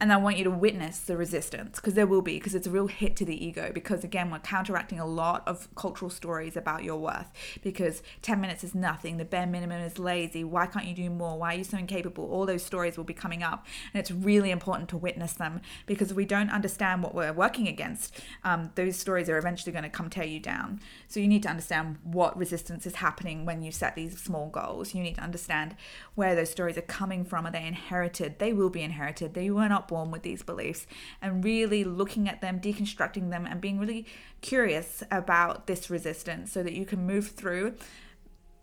And 0.00 0.12
I 0.12 0.16
want 0.16 0.38
you 0.38 0.44
to 0.44 0.50
witness 0.50 1.00
the 1.00 1.16
resistance 1.16 1.76
because 1.76 1.94
there 1.94 2.06
will 2.06 2.22
be, 2.22 2.34
because 2.34 2.54
it's 2.54 2.68
a 2.68 2.70
real 2.70 2.86
hit 2.86 3.16
to 3.16 3.24
the 3.24 3.44
ego. 3.44 3.72
Because 3.74 4.04
again, 4.04 4.30
we're 4.30 4.38
counteracting 4.38 5.00
a 5.00 5.06
lot 5.06 5.42
of 5.46 5.74
cultural 5.74 6.08
stories 6.08 6.56
about 6.56 6.84
your 6.84 6.96
worth. 6.96 7.32
Because 7.62 8.02
10 8.22 8.40
minutes 8.40 8.62
is 8.62 8.76
nothing, 8.76 9.16
the 9.16 9.24
bare 9.24 9.46
minimum 9.46 9.82
is 9.82 9.98
lazy, 9.98 10.44
why 10.44 10.66
can't 10.66 10.86
you 10.86 10.94
do 10.94 11.10
more? 11.10 11.36
Why 11.36 11.54
are 11.54 11.58
you 11.58 11.64
so 11.64 11.78
incapable? 11.78 12.30
All 12.30 12.46
those 12.46 12.62
stories 12.62 12.96
will 12.96 13.04
be 13.04 13.14
coming 13.14 13.42
up. 13.42 13.66
And 13.92 14.00
it's 14.00 14.12
really 14.12 14.52
important 14.52 14.88
to 14.90 14.96
witness 14.96 15.32
them 15.32 15.62
because 15.86 16.12
if 16.12 16.16
we 16.16 16.24
don't 16.24 16.50
understand 16.50 17.02
what 17.02 17.14
we're 17.14 17.32
working 17.32 17.66
against, 17.66 18.20
um, 18.44 18.70
those 18.76 18.96
stories 18.96 19.28
are 19.28 19.36
eventually 19.36 19.72
going 19.72 19.82
to 19.82 19.90
come 19.90 20.10
tear 20.10 20.24
you 20.24 20.38
down. 20.38 20.80
So 21.08 21.18
you 21.18 21.26
need 21.26 21.42
to 21.42 21.48
understand 21.48 21.96
what 22.04 22.38
resistance 22.38 22.86
is 22.86 22.96
happening 22.96 23.44
when 23.44 23.62
you 23.62 23.72
set 23.72 23.96
these 23.96 24.20
small 24.20 24.48
goals. 24.48 24.94
You 24.94 25.02
need 25.02 25.16
to 25.16 25.22
understand 25.22 25.74
where 26.14 26.36
those 26.36 26.50
stories 26.50 26.78
are 26.78 26.82
coming 26.82 27.24
from. 27.24 27.46
Are 27.46 27.50
they 27.50 27.66
inherited? 27.66 28.38
They 28.38 28.52
will 28.52 28.70
be 28.70 28.82
inherited. 28.82 29.34
They 29.34 29.50
were 29.50 29.68
not 29.68 29.87
born 29.88 30.12
with 30.12 30.22
these 30.22 30.42
beliefs. 30.42 30.86
And 31.20 31.42
really 31.42 31.82
looking 31.82 32.28
at 32.28 32.40
them, 32.40 32.60
deconstructing 32.60 33.30
them, 33.30 33.46
and 33.46 33.60
being 33.60 33.80
really 33.80 34.06
curious 34.40 35.02
about 35.10 35.66
this 35.66 35.90
resistance 35.90 36.52
so 36.52 36.62
that 36.62 36.74
you 36.74 36.86
can 36.86 37.04
move 37.06 37.28
through 37.28 37.74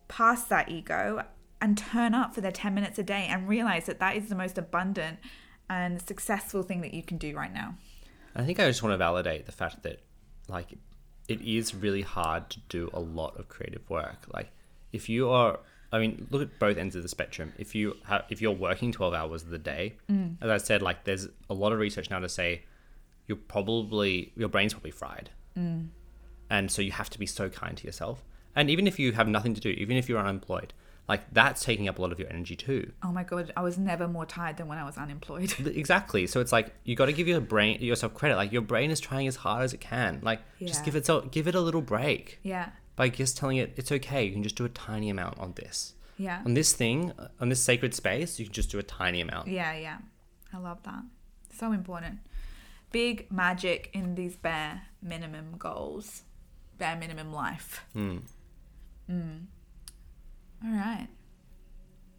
past 0.07 0.47
that 0.49 0.69
ego 0.69 1.25
and 1.59 1.77
turn 1.77 2.13
up 2.13 2.33
for 2.33 2.41
the 2.41 2.51
10 2.51 2.73
minutes 2.73 2.99
a 2.99 3.03
day 3.03 3.27
and 3.29 3.47
realize 3.47 3.85
that 3.87 3.99
that 3.99 4.15
is 4.15 4.29
the 4.29 4.35
most 4.35 4.57
abundant 4.57 5.19
and 5.69 6.01
successful 6.01 6.63
thing 6.63 6.81
that 6.81 6.93
you 6.93 7.01
can 7.01 7.17
do 7.17 7.35
right 7.35 7.53
now. 7.53 7.75
I 8.35 8.43
think 8.43 8.59
I 8.59 8.67
just 8.67 8.83
want 8.83 8.93
to 8.93 8.97
validate 8.97 9.45
the 9.45 9.51
fact 9.51 9.83
that, 9.83 10.01
like, 10.47 10.77
it 11.27 11.41
is 11.41 11.73
really 11.73 12.01
hard 12.01 12.49
to 12.51 12.59
do 12.69 12.89
a 12.93 12.99
lot 12.99 13.39
of 13.39 13.47
creative 13.47 13.89
work. 13.89 14.25
Like, 14.31 14.51
if 14.91 15.09
you 15.09 15.29
are, 15.29 15.59
I 15.91 15.99
mean, 15.99 16.27
look 16.31 16.41
at 16.41 16.59
both 16.59 16.77
ends 16.77 16.95
of 16.95 17.03
the 17.03 17.09
spectrum. 17.09 17.53
If 17.57 17.75
you 17.75 17.95
have, 18.05 18.25
if 18.29 18.41
you're 18.41 18.51
working 18.51 18.91
twelve 18.91 19.13
hours 19.13 19.43
of 19.43 19.49
the 19.49 19.59
day, 19.59 19.95
mm. 20.09 20.35
as 20.41 20.49
I 20.49 20.57
said, 20.57 20.81
like, 20.81 21.03
there's 21.03 21.27
a 21.49 21.53
lot 21.53 21.71
of 21.71 21.79
research 21.79 22.09
now 22.09 22.19
to 22.19 22.29
say 22.29 22.63
you're 23.27 23.37
probably 23.37 24.33
your 24.35 24.49
brain's 24.49 24.73
probably 24.73 24.91
fried, 24.91 25.29
mm. 25.57 25.87
and 26.49 26.71
so 26.71 26.81
you 26.81 26.91
have 26.91 27.09
to 27.11 27.19
be 27.19 27.25
so 27.25 27.49
kind 27.49 27.77
to 27.77 27.85
yourself. 27.85 28.23
And 28.55 28.69
even 28.69 28.87
if 28.87 28.99
you 28.99 29.11
have 29.13 29.27
nothing 29.27 29.53
to 29.53 29.61
do, 29.61 29.69
even 29.69 29.97
if 29.97 30.07
you're 30.07 30.19
unemployed, 30.19 30.73
like 31.07 31.21
that's 31.31 31.63
taking 31.63 31.87
up 31.87 31.99
a 31.99 32.01
lot 32.01 32.11
of 32.11 32.19
your 32.19 32.29
energy 32.29 32.55
too. 32.55 32.91
Oh 33.03 33.11
my 33.11 33.23
God, 33.23 33.53
I 33.55 33.61
was 33.61 33.77
never 33.77 34.07
more 34.07 34.25
tired 34.25 34.57
than 34.57 34.67
when 34.67 34.77
I 34.77 34.85
was 34.85 34.97
unemployed. 34.97 35.53
Exactly. 35.59 36.25
So 36.25 36.39
it's 36.39 36.51
like 36.51 36.73
you 36.83 36.95
got 36.95 37.05
to 37.05 37.13
give 37.13 37.27
your 37.27 37.41
brain 37.41 37.81
yourself 37.81 38.13
credit. 38.13 38.37
Like 38.37 38.51
your 38.51 38.61
brain 38.61 38.91
is 38.91 38.99
trying 38.99 39.27
as 39.27 39.35
hard 39.35 39.63
as 39.63 39.73
it 39.73 39.81
can. 39.81 40.19
Like 40.23 40.41
just 40.59 40.83
give 40.83 40.95
it 40.95 41.05
so 41.05 41.21
give 41.21 41.47
it 41.47 41.55
a 41.55 41.61
little 41.61 41.81
break 41.81 42.39
yeah, 42.43 42.69
by 42.95 43.09
just 43.09 43.37
telling 43.37 43.57
it 43.57 43.73
it's 43.75 43.91
okay. 43.91 44.25
You 44.25 44.31
can 44.33 44.43
just 44.43 44.55
do 44.55 44.65
a 44.65 44.69
tiny 44.69 45.09
amount 45.09 45.37
on 45.39 45.53
this. 45.53 45.93
yeah. 46.17 46.41
On 46.45 46.53
this 46.53 46.73
thing, 46.73 47.11
uh, 47.19 47.27
on 47.41 47.49
this 47.49 47.61
sacred 47.61 47.93
space, 47.93 48.39
you 48.39 48.45
can 48.45 48.53
just 48.53 48.71
do 48.71 48.79
a 48.79 48.83
tiny 48.83 49.21
amount. 49.21 49.47
Yeah, 49.47 49.75
yeah. 49.75 49.97
I 50.53 50.57
love 50.57 50.81
that. 50.83 51.03
So 51.53 51.71
important. 51.71 52.19
Big 52.91 53.29
magic 53.31 53.89
in 53.93 54.15
these 54.15 54.35
bare 54.37 54.83
minimum 55.01 55.55
goals, 55.57 56.23
bare 56.77 56.95
minimum 56.95 57.33
life. 57.33 57.83
Mm. 57.95 58.21
All 60.63 60.71
right. 60.71 61.07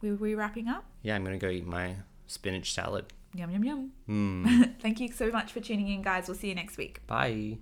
We 0.03 0.13
we 0.13 0.35
wrapping 0.35 0.69
up? 0.69 0.85
Yeah, 1.03 1.15
I'm 1.17 1.25
gonna 1.25 1.39
go 1.39 1.49
eat 1.49 1.67
my 1.67 1.97
spinach 2.27 2.73
salad. 2.73 3.07
Yum 3.35 3.51
yum 3.51 3.65
yum. 3.65 3.93
Mm. 4.09 4.75
Thank 4.81 5.01
you 5.01 5.11
so 5.13 5.31
much 5.31 5.53
for 5.53 5.61
tuning 5.61 5.89
in, 5.89 6.03
guys. 6.03 6.29
We'll 6.29 6.37
see 6.37 6.49
you 6.49 6.55
next 6.55 6.77
week. 6.77 7.07
Bye. 7.07 7.59